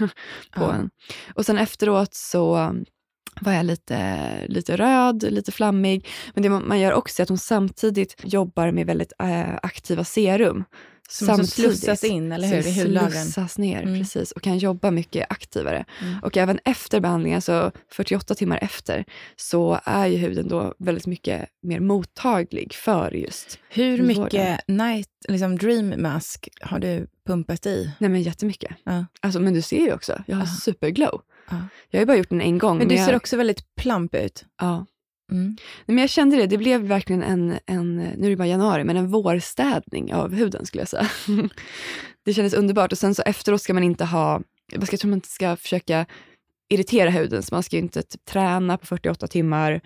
på 0.55 0.61
Ja. 0.63 0.73
en. 0.73 0.89
Och 1.35 1.45
sen 1.45 1.57
efteråt 1.57 2.13
så 2.13 2.73
var 3.41 3.53
jag 3.53 3.65
lite, 3.65 4.47
lite 4.47 4.77
röd, 4.77 5.23
lite 5.31 5.51
flammig. 5.51 6.07
Men 6.33 6.43
det 6.43 6.49
man 6.49 6.67
man 6.67 6.79
gör 6.79 6.93
också 6.93 7.21
är 7.21 7.23
att 7.23 7.29
hon 7.29 7.37
samtidigt 7.37 8.15
jobbar 8.23 8.71
med 8.71 8.85
väldigt 8.87 9.13
eh, 9.19 9.55
aktiva 9.63 10.03
serum. 10.03 10.63
Som 11.09 11.29
också 11.29 11.45
slussas 11.45 12.03
in, 12.03 12.31
eller 12.31 12.47
hur, 12.47 12.61
Som 12.61 13.09
slussas 13.11 13.57
ner, 13.57 13.81
Mm. 13.83 13.99
precis. 13.99 14.31
Och 14.31 14.41
kan 14.41 14.57
jobba 14.57 14.91
mycket 14.91 15.31
aktivare. 15.31 15.85
Mm. 16.01 16.19
Och 16.23 16.37
även 16.37 16.59
efter 16.65 16.99
behandlingen, 16.99 17.41
så 17.41 17.71
48 17.91 18.35
timmar 18.35 18.59
efter, 18.61 19.05
så 19.35 19.79
är 19.83 20.05
ju 20.07 20.17
huden 20.17 20.47
då 20.47 20.73
väldigt 20.79 21.05
mycket 21.07 21.49
mer 21.63 21.79
mottaglig 21.79 22.73
för 22.73 23.11
just 23.11 23.59
Hur 23.69 24.01
mycket 24.03 24.67
night, 24.67 25.09
liksom 25.27 25.57
dream 25.57 25.93
mask 26.01 26.49
har 26.61 26.79
du 26.79 27.07
pumpat 27.27 27.65
i? 27.65 27.91
Nej 27.99 28.09
men 28.09 28.21
jättemycket. 28.21 28.71
Ja. 28.83 29.05
Alltså, 29.21 29.39
men 29.39 29.53
du 29.53 29.61
ser 29.61 29.81
ju 29.81 29.93
också, 29.93 30.23
jag 30.27 30.35
har 30.35 30.43
Ja. 30.43 30.51
superglow. 30.61 31.21
Ja. 31.49 31.55
Jag 31.89 31.99
har 31.99 32.01
ju 32.01 32.05
bara 32.05 32.17
gjort 32.17 32.29
den 32.29 32.41
en 32.41 32.57
gång. 32.57 32.77
Men 32.77 32.87
du 32.87 32.95
jag, 32.95 33.05
ser 33.05 33.15
också 33.15 33.37
väldigt 33.37 33.75
plump 33.75 34.15
ut. 34.15 34.45
ja. 34.61 34.85
Mm. 35.31 35.57
Men 35.85 35.97
jag 35.97 36.09
kände 36.09 36.37
det, 36.37 36.47
det 36.47 36.57
blev 36.57 36.81
verkligen 36.81 37.23
en, 37.23 37.59
en, 37.65 37.97
nu 37.97 38.25
är 38.25 38.29
det 38.29 38.35
bara 38.35 38.47
januari, 38.47 38.83
men 38.83 38.97
en 38.97 39.07
vårstädning 39.07 40.13
av 40.13 40.33
huden 40.33 40.65
skulle 40.65 40.81
jag 40.81 40.87
säga. 40.87 41.09
det 42.25 42.33
kändes 42.33 42.53
underbart 42.53 42.91
och 42.91 42.97
sen 42.97 43.15
så 43.15 43.21
efteråt 43.21 43.61
ska 43.61 43.73
man 43.73 43.83
inte 43.83 44.05
ha, 44.05 44.41
jag 44.71 44.99
tror 44.99 45.09
man 45.09 45.17
inte 45.17 45.29
ska 45.29 45.55
försöka 45.55 46.05
irritera 46.69 47.09
huden, 47.09 47.43
så 47.43 47.55
man 47.55 47.63
ska 47.63 47.77
inte 47.77 48.01
typ, 48.01 48.25
träna 48.25 48.77
på 48.77 48.85
48 48.85 49.27
timmar, 49.27 49.81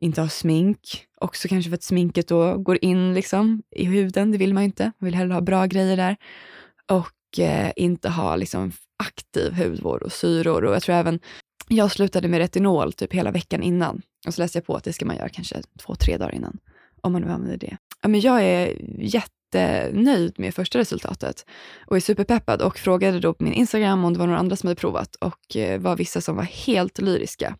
inte 0.00 0.20
ha 0.20 0.28
smink, 0.28 1.06
också 1.20 1.48
kanske 1.48 1.70
för 1.70 1.74
att 1.74 1.82
sminket 1.82 2.28
då 2.28 2.58
går 2.58 2.84
in 2.84 3.14
liksom 3.14 3.62
i 3.70 3.84
huden, 3.84 4.30
det 4.30 4.38
vill 4.38 4.54
man 4.54 4.62
ju 4.62 4.66
inte, 4.66 4.84
man 4.84 5.06
vill 5.06 5.14
hellre 5.14 5.34
ha 5.34 5.40
bra 5.40 5.66
grejer 5.66 5.96
där. 5.96 6.16
Och 6.90 7.38
eh, 7.38 7.72
inte 7.76 8.08
ha 8.08 8.36
liksom 8.36 8.72
aktiv 8.96 9.52
hudvård 9.52 10.02
och 10.02 10.12
syror 10.12 10.64
och 10.64 10.74
jag 10.74 10.82
tror 10.82 10.94
även, 10.94 11.20
jag 11.68 11.92
slutade 11.92 12.28
med 12.28 12.38
retinol 12.38 12.92
typ 12.92 13.12
hela 13.12 13.30
veckan 13.30 13.62
innan. 13.62 14.02
Och 14.26 14.34
så 14.34 14.42
läste 14.42 14.58
jag 14.58 14.66
på 14.66 14.76
att 14.76 14.84
det 14.84 14.92
ska 14.92 15.04
man 15.04 15.16
göra 15.16 15.28
kanske 15.28 15.62
två, 15.78 15.94
tre 15.94 16.16
dagar 16.16 16.34
innan. 16.34 16.58
Om 17.00 17.12
man 17.12 17.22
nu 17.22 17.28
använder 17.28 17.56
det. 17.56 17.76
Ja, 18.02 18.08
men 18.08 18.20
jag 18.20 18.42
är 18.42 18.76
jättenöjd 18.98 20.34
med 20.38 20.54
första 20.54 20.78
resultatet 20.78 21.46
och 21.86 21.96
är 21.96 22.00
superpeppad 22.00 22.62
och 22.62 22.78
frågade 22.78 23.20
då 23.20 23.34
på 23.34 23.44
min 23.44 23.52
Instagram 23.52 24.04
om 24.04 24.12
det 24.12 24.18
var 24.18 24.26
några 24.26 24.38
andra 24.38 24.56
som 24.56 24.66
hade 24.66 24.80
provat 24.80 25.16
och 25.16 25.56
eh, 25.56 25.80
var 25.80 25.96
vissa 25.96 26.20
som 26.20 26.36
var 26.36 26.42
helt 26.42 26.98
lyriska. 26.98 27.56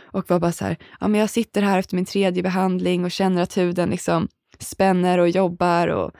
Och 0.00 0.30
var 0.30 0.40
bara 0.40 0.52
så 0.52 0.64
här, 0.64 0.76
ja 1.00 1.08
men 1.08 1.20
jag 1.20 1.30
sitter 1.30 1.62
här 1.62 1.78
efter 1.78 1.96
min 1.96 2.04
tredje 2.04 2.42
behandling 2.42 3.04
och 3.04 3.10
känner 3.10 3.42
att 3.42 3.56
huden 3.56 3.90
liksom 3.90 4.28
spänner 4.58 5.18
och 5.18 5.28
jobbar 5.28 5.88
och 5.88 6.12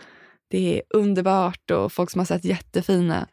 det 0.49 0.77
är 0.77 0.83
underbart 0.91 1.71
och 1.71 1.93
folk 1.93 2.11
som 2.11 2.19
har 2.19 2.27
sett 2.27 2.45
jättefina 2.45 3.29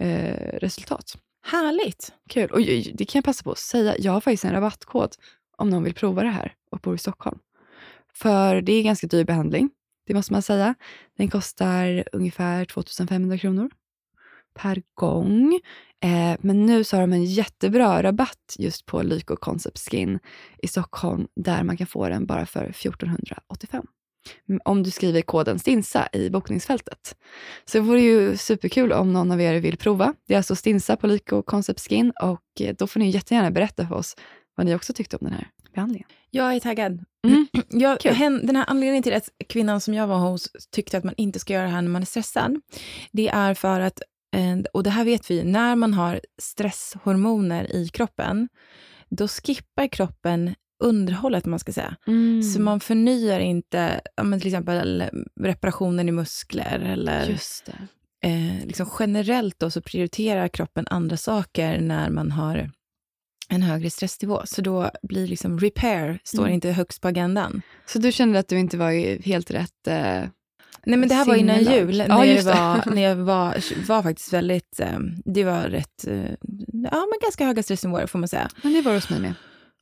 eh, 0.00 0.58
resultat. 0.58 1.18
Härligt. 1.46 2.12
Kul. 2.30 2.50
Och 2.50 2.60
det 2.94 3.04
kan 3.04 3.18
jag 3.18 3.24
passa 3.24 3.44
på 3.44 3.52
att 3.52 3.58
säga, 3.58 3.94
jag 3.98 4.12
har 4.12 4.20
faktiskt 4.20 4.44
en 4.44 4.52
rabattkod 4.52 5.10
om 5.58 5.70
någon 5.70 5.84
vill 5.84 5.94
prova 5.94 6.22
det 6.22 6.28
här 6.28 6.54
och 6.70 6.78
bor 6.78 6.94
i 6.94 6.98
Stockholm. 6.98 7.38
För 8.14 8.60
det 8.60 8.72
är 8.72 8.82
ganska 8.82 9.06
dyr 9.06 9.24
behandling, 9.24 9.70
det 10.06 10.14
måste 10.14 10.32
man 10.32 10.42
säga. 10.42 10.74
Den 11.16 11.28
kostar 11.28 12.04
ungefär 12.12 12.64
2500 12.64 13.38
kronor 13.38 13.70
per 14.54 14.82
gång. 14.94 15.60
Eh, 16.00 16.36
men 16.40 16.66
nu 16.66 16.84
så 16.84 16.96
har 16.96 17.00
de 17.00 17.12
en 17.12 17.24
jättebra 17.24 18.02
rabatt 18.02 18.56
just 18.58 18.86
på 18.86 19.02
Lyko 19.02 19.36
Concept 19.36 19.78
Skin 19.78 20.18
i 20.62 20.68
Stockholm 20.68 21.26
där 21.36 21.62
man 21.62 21.76
kan 21.76 21.86
få 21.86 22.08
den 22.08 22.26
bara 22.26 22.46
för 22.46 22.64
1485. 22.64 23.84
Om 24.64 24.82
du 24.82 24.90
skriver 24.90 25.22
koden 25.22 25.58
STINSA 25.58 26.08
i 26.12 26.30
bokningsfältet. 26.30 27.16
Så 27.64 27.78
det 27.78 27.84
vore 27.84 28.00
ju 28.00 28.36
superkul 28.36 28.92
om 28.92 29.12
någon 29.12 29.32
av 29.32 29.40
er 29.40 29.60
vill 29.60 29.76
prova. 29.76 30.14
Det 30.26 30.34
är 30.34 30.38
alltså 30.38 30.56
STINSA 30.56 30.96
på 30.96 31.06
Lyko 31.06 31.42
Concept 31.42 31.80
Skin 31.80 32.12
och 32.22 32.60
eh, 32.60 32.74
då 32.78 32.86
får 32.86 33.00
ni 33.00 33.10
jättegärna 33.10 33.50
berätta 33.50 33.86
för 33.86 33.94
oss 33.94 34.16
vad 34.58 34.66
ni 34.66 34.74
också 34.74 34.92
tyckte 34.92 35.16
om 35.16 35.24
den 35.24 35.32
här 35.32 35.48
behandlingen. 35.74 36.08
Jag 36.30 36.54
är 36.54 36.60
taggad. 36.60 37.04
Mm. 37.26 37.46
Jag, 37.68 38.02
hen, 38.04 38.46
den 38.46 38.56
här 38.56 38.64
anledningen 38.68 39.02
till 39.02 39.14
att 39.14 39.28
kvinnan 39.48 39.80
som 39.80 39.94
jag 39.94 40.06
var 40.06 40.18
hos 40.18 40.48
tyckte 40.72 40.98
att 40.98 41.04
man 41.04 41.14
inte 41.16 41.38
ska 41.38 41.52
göra 41.52 41.64
det 41.64 41.70
här 41.70 41.82
när 41.82 41.90
man 41.90 42.02
är 42.02 42.06
stressad, 42.06 42.60
det 43.12 43.28
är 43.28 43.54
för 43.54 43.80
att, 43.80 44.02
eh, 44.36 44.58
och 44.72 44.82
det 44.82 44.90
här 44.90 45.04
vet 45.04 45.30
vi, 45.30 45.44
när 45.44 45.76
man 45.76 45.94
har 45.94 46.20
stresshormoner 46.38 47.72
i 47.76 47.88
kroppen, 47.88 48.48
då 49.08 49.28
skippar 49.28 49.86
kroppen 49.88 50.54
underhållet, 50.84 51.44
man 51.46 51.58
ska 51.58 51.72
säga. 51.72 51.96
Så 52.54 52.60
man 52.60 52.80
förnyar 52.80 53.40
inte, 53.40 54.00
men 54.22 54.40
till 54.40 54.48
exempel 54.48 55.04
reparationen 55.40 56.08
i 56.08 56.12
muskler 56.12 56.80
eller 56.80 57.26
Just 57.26 57.66
det. 57.66 58.28
eh, 58.28 58.66
liksom 58.66 58.90
generellt 58.98 59.58
då 59.58 59.70
så 59.70 59.82
prioriterar 59.82 60.48
kroppen 60.48 60.86
andra 60.90 61.16
saker 61.16 61.80
när 61.80 62.10
man 62.10 62.30
har 62.32 62.70
en 63.48 63.62
högre 63.62 63.90
stressnivå. 63.90 64.42
Så 64.44 64.62
då 64.62 64.90
blir 65.02 65.26
liksom 65.26 65.58
repair, 65.60 66.18
står 66.24 66.42
Mm. 66.42 66.54
inte 66.54 66.70
högst 66.70 67.00
på 67.00 67.08
agendan. 67.08 67.62
Så 67.86 67.98
du 67.98 68.12
kände 68.12 68.38
att 68.38 68.48
du 68.48 68.58
inte 68.58 68.76
var 68.76 69.22
helt 69.26 69.50
rätt... 69.50 69.86
Eh, 69.86 70.22
Nej 70.86 70.98
men 70.98 71.08
det 71.08 71.14
här 71.14 71.24
var 71.24 71.34
innan 71.34 71.62
jul, 71.64 71.96
Ja, 71.96 72.06
när, 72.08 72.24
jag 72.24 72.42
var, 72.42 72.94
när 72.94 73.02
jag 73.02 73.16
var, 73.16 73.86
var 73.88 74.02
faktiskt 74.02 74.32
väldigt, 74.32 74.80
eh, 74.80 74.98
det 75.24 75.44
var 75.44 75.62
rätt, 75.62 76.06
eh, 76.06 76.30
ja 76.82 77.06
men 77.06 77.18
ganska 77.22 77.46
höga 77.46 77.62
stressnivåer 77.62 78.06
får 78.06 78.18
man 78.18 78.28
säga. 78.28 78.48
men 78.62 78.72
det 78.72 78.82
var 78.82 78.94
hos 78.94 79.10
mig 79.10 79.20
med. 79.20 79.34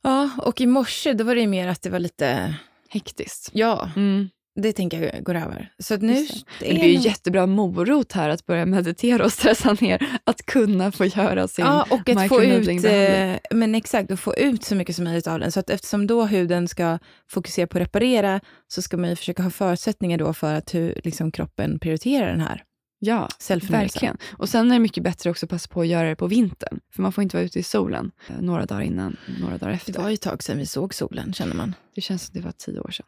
Ja, 0.03 0.29
och 0.37 0.61
i 0.61 0.65
morse 0.65 1.13
då 1.13 1.23
var 1.23 1.35
det 1.35 1.47
mer 1.47 1.67
att 1.67 1.81
det 1.81 1.89
var 1.89 1.99
lite, 1.99 2.55
Hektiskt. 2.89 3.49
ja, 3.53 3.91
Mm. 3.95 4.29
Det 4.61 4.73
tänker 4.73 5.13
jag 5.13 5.23
går 5.23 5.35
över. 5.35 5.71
Så 5.79 5.97
nu, 5.97 6.13
Men 6.13 6.25
det 6.59 6.73
blir 6.73 6.83
ju 6.85 6.93
nog- 6.95 7.05
jättebra 7.05 7.45
morot 7.45 8.11
här 8.11 8.29
att 8.29 8.45
börja 8.45 8.65
meditera 8.65 9.25
och 9.25 9.33
stressa 9.33 9.77
ner. 9.81 10.19
Att 10.23 10.45
kunna 10.45 10.91
få 10.91 11.05
göra 11.05 11.47
sin 11.47 11.65
Ja, 11.65 11.85
och 11.89 12.09
att 12.09 12.27
få 12.27 12.43
ut, 12.43 12.85
eh, 12.85 13.35
men 13.51 13.75
exakt, 13.75 14.11
att 14.11 14.19
få 14.19 14.35
ut 14.35 14.63
så 14.63 14.75
mycket 14.75 14.95
som 14.95 15.05
möjligt 15.05 15.27
av 15.27 15.39
den. 15.39 15.51
Så 15.51 15.59
att 15.59 15.69
eftersom 15.69 16.07
då 16.07 16.25
huden 16.25 16.67
ska 16.67 16.99
fokusera 17.29 17.67
på 17.67 17.77
att 17.77 17.81
reparera, 17.81 18.39
så 18.67 18.81
ska 18.81 18.97
man 18.97 19.09
ju 19.09 19.15
försöka 19.15 19.43
ha 19.43 19.49
förutsättningar 19.49 20.17
då 20.17 20.33
för 20.33 20.53
att 20.53 20.73
hur 20.75 21.01
liksom, 21.03 21.31
kroppen 21.31 21.79
prioriterar 21.79 22.27
den 22.27 22.41
här 22.41 22.63
Ja, 22.99 23.29
verkligen. 23.69 24.17
Och 24.37 24.49
sen 24.49 24.71
är 24.71 24.75
det 24.75 24.79
mycket 24.79 25.03
bättre 25.03 25.29
också 25.29 25.45
att 25.45 25.49
passa 25.49 25.67
på 25.69 25.81
att 25.81 25.87
göra 25.87 26.09
det 26.09 26.15
på 26.15 26.27
vintern. 26.27 26.79
För 26.95 27.01
man 27.01 27.11
får 27.11 27.21
inte 27.23 27.37
vara 27.37 27.45
ute 27.45 27.59
i 27.59 27.63
solen 27.63 28.11
eh, 28.29 28.35
några 28.41 28.65
dagar 28.65 28.81
innan, 28.81 29.17
några 29.41 29.57
dagar 29.57 29.73
efter. 29.73 29.93
Det 29.93 29.99
var 29.99 30.09
ju 30.09 30.13
ett 30.13 30.21
tag 30.21 30.43
sedan 30.43 30.57
vi 30.57 30.65
såg 30.65 30.93
solen, 30.93 31.33
känner 31.33 31.55
man. 31.55 31.75
Det 31.95 32.01
känns 32.01 32.25
som 32.25 32.33
det 32.39 32.45
var 32.45 32.51
tio 32.51 32.79
år 32.79 32.91
sedan. 32.91 33.05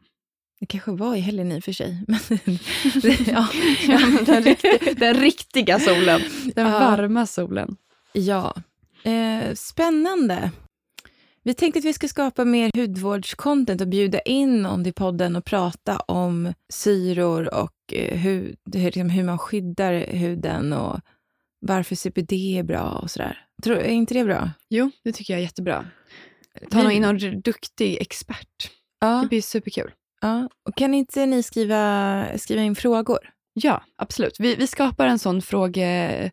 Det 0.60 0.66
kanske 0.66 0.92
var 0.92 1.16
i 1.16 1.20
helgen 1.20 1.52
i 1.52 1.60
och 1.60 1.64
för 1.64 1.72
sig. 1.72 2.04
Men, 2.08 2.20
ja. 3.28 3.48
Ja, 3.88 4.00
men 4.00 4.26
den, 4.26 4.44
riktiga, 4.44 4.94
den 4.94 5.14
riktiga 5.22 5.80
solen. 5.80 6.22
Den 6.56 6.68
Ja. 6.68 6.80
varma 6.80 7.26
solen. 7.26 7.76
ja. 8.14 8.56
Eh, 9.04 9.54
spännande. 9.54 10.52
Vi 11.44 11.54
tänkte 11.54 11.80
att 11.80 11.86
vi 11.86 11.94
ska 11.94 12.08
skapa 12.08 12.46
mer 12.46 12.72
hudvårdscontent 12.76 13.82
och 13.82 13.88
bjuda 13.88 14.20
in 14.20 14.62
någon 14.62 14.84
till 14.84 14.94
podden 14.94 15.36
och 15.36 15.46
prata 15.46 15.98
om 16.00 16.54
syror 16.74 17.54
och 17.54 17.94
eh, 17.94 18.18
hur, 18.18 18.56
hur, 18.74 18.86
liksom, 18.86 19.10
hur 19.10 19.24
man 19.24 19.38
skyddar 19.38 19.94
huden 20.08 20.74
och 20.74 21.00
varför 21.62 21.96
CBD 21.96 22.34
är 22.34 22.64
bra 22.64 23.00
och 23.04 23.12
sådär. 23.12 23.46
Tror, 23.64 23.78
är 23.78 23.90
inte 23.92 24.14
det 24.14 24.24
bra? 24.26 24.52
Jo, 24.70 24.92
det 25.04 25.12
tycker 25.12 25.34
jag 25.34 25.40
är 25.40 25.44
jättebra. 25.44 25.86
Ta 26.70 26.84
någon 26.84 26.92
in 26.92 27.02
någon 27.02 27.42
duktig 27.42 27.98
expert. 28.02 28.72
Ja. 29.00 29.22
Det 29.22 29.28
blir 29.28 29.42
superkul. 29.42 29.92
Ja. 30.22 30.50
Och 30.68 30.76
kan 30.76 30.94
inte 30.94 31.26
ni 31.26 31.44
skriva, 31.44 32.26
skriva 32.38 32.62
in 32.62 32.76
frågor? 32.76 33.20
Ja, 33.54 33.84
absolut. 33.96 34.40
Vi, 34.40 34.56
vi 34.56 34.68
skapar 34.68 35.08
en 35.08 35.20
sån 35.20 35.42
fråge... 35.42 36.32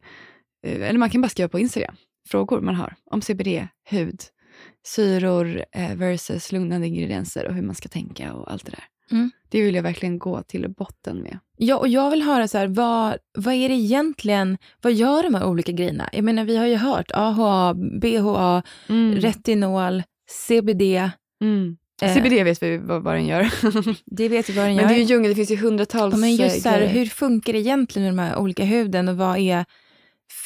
eh, 0.67 0.89
Eller 0.89 0.99
man 0.99 1.11
kan 1.11 1.21
bara 1.21 1.29
skriva 1.29 1.49
på 1.49 1.59
Instagram. 1.59 1.95
Frågor 2.29 2.61
man 2.61 2.75
har 2.75 2.95
om 3.11 3.21
CBD, 3.23 3.69
hud, 3.91 4.21
syror 4.87 5.65
eh, 5.73 5.95
versus 5.97 6.53
lugnande 6.53 6.87
ingredienser 6.87 7.47
och 7.49 7.55
hur 7.55 7.63
man 7.63 7.75
ska 7.75 7.89
tänka 7.89 8.33
och 8.33 8.53
allt 8.53 8.65
det 8.67 8.71
där. 8.71 8.85
Mm. 9.11 9.31
Det 9.49 9.63
vill 9.63 9.75
jag 9.75 9.83
verkligen 9.83 10.19
gå 10.19 10.43
till 10.43 10.69
botten 10.69 11.17
med. 11.23 11.39
Ja, 11.57 11.77
och 11.77 11.89
jag 11.89 12.11
vill 12.11 12.23
höra 12.23 12.49
så 12.49 12.59
här, 12.59 12.67
vad, 12.67 13.17
vad 13.39 13.55
är 13.55 13.69
det 13.69 13.75
egentligen, 13.75 14.59
vad 14.83 14.93
gör 14.93 15.23
de 15.23 15.35
här 15.35 15.47
olika 15.47 15.73
grejerna? 15.73 16.09
Jag 16.13 16.25
menar, 16.25 16.45
vi 16.45 16.57
har 16.57 16.67
ju 16.67 16.77
hört 16.77 17.11
AHA, 17.15 17.75
BHA, 17.75 18.63
Mm. 18.89 19.15
retinol, 19.21 20.03
CBD. 20.31 20.83
Mm. 21.43 21.77
Eh. 22.03 22.15
CBD 22.15 22.45
vet 22.45 22.63
vi 22.63 22.77
vad, 22.79 23.03
vad 23.03 23.15
den 23.15 23.27
gör. 23.27 23.51
Det 24.05 24.29
vet 24.29 24.49
vi 24.51 24.53
vad 24.53 24.65
den 24.67 24.75
Men 24.77 24.83
gör. 24.85 24.89
det 24.89 24.95
är 24.95 24.99
ju 24.99 25.05
djungel, 25.05 25.29
det 25.31 25.35
finns 25.35 25.51
ju 25.51 25.57
hundratals 25.57 26.15
ja, 26.15 26.19
men 26.19 26.37
just 26.37 26.63
så 26.63 26.69
här, 26.69 26.81
eh, 26.81 26.89
hur 26.89 27.07
funkar 27.07 27.53
det 27.53 27.59
egentligen 27.59 28.17
med 28.17 28.25
de 28.27 28.29
här 28.31 28.39
olika 28.39 28.65
huden 28.65 29.09
och 29.09 29.17
vad 29.17 29.39
är 29.39 29.65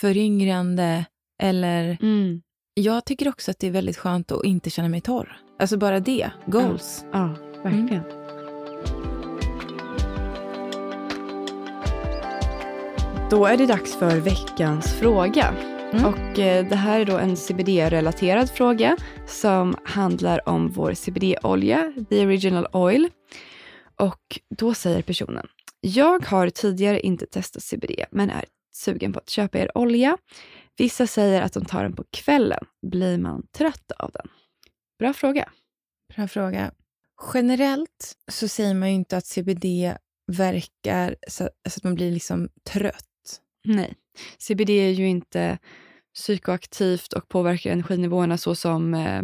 föryngrande? 0.00 1.04
Eller, 1.42 1.98
Mm. 2.02 2.42
jag 2.74 3.04
tycker 3.04 3.28
också 3.28 3.50
att 3.50 3.58
det 3.58 3.66
är 3.66 3.70
väldigt 3.70 3.96
skönt 3.96 4.32
att 4.32 4.44
inte 4.44 4.70
känna 4.70 4.88
mig 4.88 5.00
torr. 5.00 5.36
Alltså 5.58 5.76
bara 5.76 6.00
det, 6.00 6.30
goals. 6.46 7.04
Ja, 7.12 7.34
verkligen. 7.62 7.88
Mm. 8.04 8.20
Då 13.30 13.46
är 13.46 13.56
det 13.56 13.66
dags 13.66 13.96
för 13.96 14.16
veckans 14.20 14.92
fråga. 14.92 15.54
Mm. 15.92 16.04
Och 16.04 16.38
eh, 16.38 16.66
Det 16.68 16.76
här 16.76 17.00
är 17.00 17.04
då 17.04 17.18
en 17.18 17.36
CBD-relaterad 17.36 18.50
fråga 18.50 18.96
som 19.31 19.77
handlar 19.85 20.49
om 20.49 20.69
vår 20.69 20.95
CBD-olja, 20.95 21.93
The 22.09 22.27
Original 22.27 22.66
Oil. 22.73 23.09
Och 23.97 24.40
Då 24.57 24.75
säger 24.75 25.03
personen, 25.03 25.47
jag 25.81 26.27
har 26.27 26.51
tidigare 26.51 27.01
inte 27.01 27.27
testat 27.27 27.62
CBD 27.62 28.05
men 28.11 28.31
är 28.31 28.45
sugen 28.73 29.12
på 29.12 29.19
att 29.19 29.31
köpa 29.31 29.59
er 29.59 29.79
olja. 29.79 30.19
Vissa 30.77 31.07
säger 31.07 31.43
att 31.43 31.53
de 31.53 31.64
tar 31.64 31.83
den 31.83 31.97
på 31.97 32.05
kvällen. 32.11 32.64
Blir 32.87 33.19
man 33.19 33.47
trött 33.53 33.93
av 33.93 34.11
den? 34.11 34.29
Bra 34.99 35.12
fråga. 35.12 35.49
Bra 36.16 36.29
fråga. 36.29 36.71
Generellt 37.35 38.16
så 38.31 38.49
säger 38.49 38.75
man 38.75 38.88
ju 38.88 38.95
inte 38.95 39.16
att 39.16 39.27
CBD 39.27 39.64
verkar 40.33 41.16
så, 41.29 41.45
att 41.45 41.85
man 41.85 41.95
blir 41.95 42.12
liksom 42.12 42.49
trött. 42.71 43.40
Nej, 43.64 43.95
CBD 44.38 44.71
är 44.71 44.90
ju 44.90 45.09
inte 45.09 45.59
psykoaktivt 46.20 47.12
och 47.12 47.28
påverkar 47.28 47.72
energinivåerna 47.72 48.38
så 48.38 48.54
som 48.54 48.94
eh, 48.94 49.22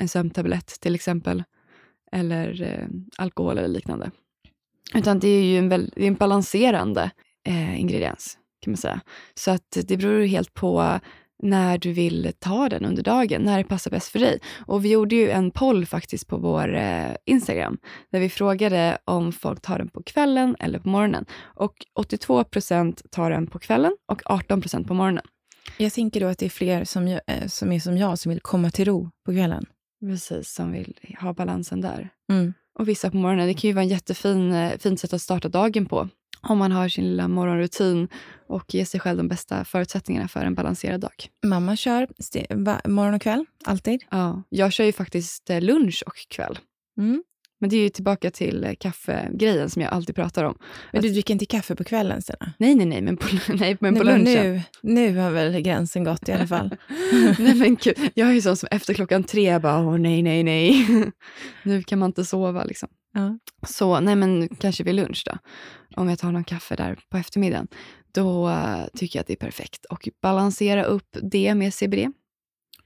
en 0.00 0.08
sömntablett 0.08 0.80
till 0.80 0.94
exempel. 0.94 1.44
Eller 2.12 2.62
eh, 2.62 2.88
alkohol 3.16 3.58
eller 3.58 3.68
liknande. 3.68 4.10
Utan 4.94 5.18
det 5.18 5.28
är 5.28 5.42
ju 5.42 5.58
en, 5.58 5.68
väl, 5.68 5.92
det 5.96 6.02
är 6.02 6.08
en 6.08 6.14
balanserande 6.14 7.10
eh, 7.44 7.80
ingrediens 7.80 8.38
kan 8.60 8.70
man 8.70 8.76
säga. 8.76 9.00
Så 9.34 9.50
att 9.50 9.78
det 9.86 9.96
beror 9.96 10.24
helt 10.24 10.54
på 10.54 11.00
när 11.42 11.78
du 11.78 11.92
vill 11.92 12.32
ta 12.38 12.68
den 12.68 12.84
under 12.84 13.02
dagen, 13.02 13.42
när 13.42 13.58
det 13.58 13.64
passar 13.64 13.90
bäst 13.90 14.08
för 14.08 14.18
dig. 14.18 14.40
Och 14.66 14.84
vi 14.84 14.90
gjorde 14.90 15.14
ju 15.14 15.30
en 15.30 15.50
poll 15.50 15.86
faktiskt 15.86 16.26
på 16.26 16.36
vår 16.36 16.74
eh, 16.74 17.14
Instagram 17.24 17.78
där 18.12 18.20
vi 18.20 18.28
frågade 18.28 18.98
om 19.04 19.32
folk 19.32 19.60
tar 19.60 19.78
den 19.78 19.88
på 19.88 20.02
kvällen 20.02 20.56
eller 20.60 20.78
på 20.78 20.88
morgonen. 20.88 21.24
Och 21.42 21.74
82 21.94 22.44
procent 22.44 23.02
tar 23.10 23.30
den 23.30 23.46
på 23.46 23.58
kvällen 23.58 23.96
och 24.06 24.22
18 24.24 24.60
procent 24.60 24.88
på 24.88 24.94
morgonen. 24.94 25.24
Jag 25.78 25.92
tänker 25.92 26.20
då 26.20 26.26
att 26.26 26.38
det 26.38 26.46
är 26.46 26.50
fler 26.50 26.84
som, 26.84 27.06
eh, 27.06 27.46
som 27.46 27.72
är 27.72 27.80
som 27.80 27.98
jag 27.98 28.18
som 28.18 28.30
vill 28.30 28.40
komma 28.40 28.70
till 28.70 28.84
ro 28.84 29.10
på 29.24 29.32
kvällen. 29.32 29.64
Precis, 30.00 30.54
som 30.54 30.72
vill 30.72 30.98
ha 31.20 31.34
balansen 31.34 31.80
där. 31.80 32.08
Mm. 32.32 32.54
Och 32.78 32.88
vissa 32.88 33.10
på 33.10 33.16
morgonen. 33.16 33.46
Det 33.46 33.54
kan 33.54 33.68
ju 33.68 33.74
vara 33.74 33.82
en 33.82 33.88
jättefin 33.88 34.52
eh, 34.52 34.78
fint 34.78 35.00
sätt 35.00 35.12
att 35.12 35.22
starta 35.22 35.48
dagen 35.48 35.86
på. 35.86 36.08
Om 36.42 36.58
man 36.58 36.72
har 36.72 36.88
sin 36.88 37.04
lilla 37.04 37.28
morgonrutin 37.28 38.08
och 38.48 38.74
ger 38.74 38.84
sig 38.84 39.00
själv 39.00 39.16
de 39.16 39.28
bästa 39.28 39.64
förutsättningarna 39.64 40.28
för 40.28 40.40
en 40.40 40.54
balanserad 40.54 41.00
dag. 41.00 41.28
Mamma 41.46 41.76
kör 41.76 42.08
morgon 42.88 43.14
och 43.14 43.22
kväll, 43.22 43.44
alltid. 43.64 44.04
Ja, 44.10 44.42
jag 44.48 44.72
kör 44.72 44.84
ju 44.84 44.92
faktiskt 44.92 45.50
eh, 45.50 45.60
lunch 45.60 46.02
och 46.06 46.16
kväll. 46.28 46.58
Mm. 46.98 47.22
Men 47.58 47.70
det 47.70 47.76
är 47.76 47.80
ju 47.80 47.88
tillbaka 47.88 48.30
till 48.30 48.64
eh, 48.64 48.74
kaffegrejen 48.80 49.70
som 49.70 49.82
jag 49.82 49.92
alltid 49.92 50.14
pratar 50.14 50.44
om. 50.44 50.58
Men 50.92 51.02
du 51.02 51.08
dricker 51.08 51.34
inte 51.34 51.46
kaffe 51.46 51.76
på 51.76 51.84
kvällen, 51.84 52.22
Stina? 52.22 52.52
Nej, 52.58 52.74
nej, 52.74 52.86
nej, 52.86 53.02
men 53.02 53.16
på, 53.16 53.26
nej, 53.48 53.76
men 53.80 53.94
Nej, 53.94 54.02
på 54.02 54.06
men 54.06 54.24
lunchen. 54.24 54.52
nu, 54.54 54.62
nu 54.82 55.18
har 55.18 55.30
väl 55.30 55.60
gränsen 55.60 56.04
gått 56.04 56.28
i 56.28 56.32
alla 56.32 56.46
fall. 56.46 56.76
nej, 57.38 57.54
men 57.54 57.76
gud, 57.76 58.10
jag 58.14 58.28
är 58.28 58.32
ju 58.32 58.40
sån 58.40 58.56
som 58.56 58.68
efter 58.70 58.94
klockan 58.94 59.24
tre 59.24 59.58
bara, 59.58 59.86
åh 59.86 59.98
nej, 59.98 60.22
nej, 60.22 60.42
nej. 60.42 60.86
nu 61.62 61.82
kan 61.82 61.98
man 61.98 62.06
inte 62.10 62.24
sova 62.24 62.64
liksom. 62.64 62.88
Ja. 63.14 63.38
Så 63.66 64.00
nej, 64.00 64.16
men 64.16 64.48
kanske 64.48 64.84
vid 64.84 64.94
lunch 64.94 65.22
då. 65.26 65.38
Om 65.96 66.08
jag 66.08 66.18
tar 66.18 66.32
någon 66.32 66.44
kaffe 66.44 66.76
där 66.76 66.98
på 67.10 67.16
eftermiddagen. 67.16 67.68
Då 68.12 68.48
eh, 68.48 68.84
tycker 68.94 69.18
jag 69.18 69.20
att 69.20 69.26
det 69.26 69.32
är 69.32 69.46
perfekt. 69.46 69.84
Och 69.84 70.08
balansera 70.22 70.84
upp 70.84 71.16
det 71.22 71.54
med 71.54 71.74
CBD. 71.74 72.12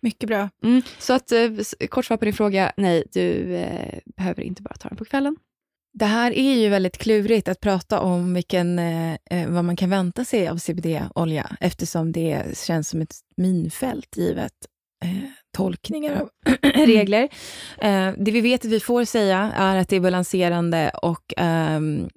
Mycket 0.03 0.29
bra. 0.29 0.49
Mm. 0.65 0.83
Så 0.99 1.13
att 1.13 1.33
eh, 1.33 1.51
kort 1.89 2.05
svar 2.05 2.17
på 2.17 2.25
din 2.25 2.35
fråga, 2.35 2.73
nej, 2.77 3.05
du 3.13 3.55
eh, 3.55 3.99
behöver 4.17 4.43
inte 4.43 4.63
bara 4.63 4.75
ta 4.75 4.89
den 4.89 4.99
på 4.99 5.05
kvällen. 5.05 5.37
Det 5.93 6.05
här 6.05 6.33
är 6.33 6.55
ju 6.55 6.69
väldigt 6.69 6.99
klurigt 6.99 7.49
att 7.49 7.61
prata 7.61 8.01
om 8.01 8.35
vilken, 8.35 8.79
eh, 8.79 9.13
eh, 9.31 9.49
vad 9.49 9.65
man 9.65 9.77
kan 9.77 9.91
vänta 9.91 10.25
sig 10.25 10.49
av 10.49 10.57
CBD-olja 10.57 11.57
eftersom 11.61 12.13
det 12.13 12.59
känns 12.59 12.89
som 12.89 13.01
ett 13.01 13.15
minfält 13.37 14.17
givet 14.17 14.53
eh, 15.05 15.31
tolkningar 15.57 16.21
av 16.21 16.29
regler. 16.63 17.29
Eh, 17.79 18.13
det 18.19 18.31
vi 18.31 18.41
vet 18.41 18.65
att 18.65 18.71
vi 18.71 18.81
får 18.81 19.05
säga 19.05 19.53
är 19.57 19.77
att 19.77 19.89
det 19.89 19.97
är 19.97 20.01
balanserande 20.01 20.91
och 21.03 21.35
ehm, 21.37 22.09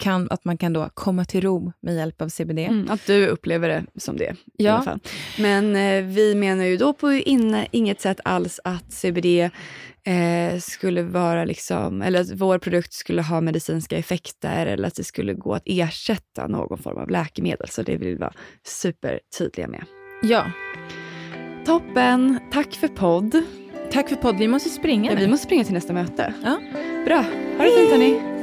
kan, 0.00 0.28
att 0.30 0.44
man 0.44 0.58
kan 0.58 0.72
då 0.72 0.88
komma 0.94 1.24
till 1.24 1.40
ro 1.40 1.72
med 1.82 1.94
hjälp 1.96 2.22
av 2.22 2.28
CBD. 2.28 2.58
Mm, 2.58 2.90
att 2.90 3.06
du 3.06 3.26
upplever 3.26 3.68
det 3.68 3.84
som 3.96 4.16
det. 4.16 4.24
I 4.58 4.64
Ja. 4.64 4.72
alla 4.72 4.82
fall. 4.84 5.00
Men 5.38 5.76
eh, 5.76 6.04
vi 6.04 6.34
menar 6.34 6.64
ju 6.64 6.76
då 6.76 6.92
på 6.92 7.12
in, 7.12 7.64
inget 7.70 8.00
sätt 8.00 8.20
alls 8.24 8.60
att 8.64 8.92
CBD 8.92 9.26
eh, 10.04 10.58
skulle 10.60 11.02
vara 11.02 11.44
liksom, 11.44 12.02
eller 12.02 12.20
att 12.20 12.30
vår 12.34 12.58
produkt 12.58 12.92
skulle 12.92 13.22
ha 13.22 13.40
medicinska 13.40 13.96
effekter 13.98 14.66
eller 14.66 14.88
att 14.88 14.94
det 14.94 15.04
skulle 15.04 15.34
gå 15.34 15.54
att 15.54 15.62
ersätta 15.66 16.46
någon 16.46 16.78
form 16.78 16.98
av 16.98 17.10
läkemedel. 17.10 17.68
Så 17.68 17.82
det 17.82 17.96
vill 17.96 18.08
vi 18.08 18.14
vara 18.14 18.32
supertydliga 18.66 19.68
med. 19.68 19.84
Ja. 20.22 20.50
Toppen! 21.66 22.38
Tack 22.52 22.74
för 22.74 22.88
podd. 22.88 23.42
Tack 23.92 24.08
för 24.08 24.16
podd. 24.16 24.38
Vi 24.38 24.48
måste 24.48 24.68
springa 24.68 25.12
Ja, 25.12 25.18
vi 25.18 25.28
måste 25.28 25.46
springa 25.46 25.64
till 25.64 25.74
nästa 25.74 25.92
möte. 25.92 26.34
Ja. 26.44 26.58
Bra. 27.06 27.16
Ha 27.58 27.64
det 27.64 27.70
fint 27.76 27.90
hörni. 27.90 28.39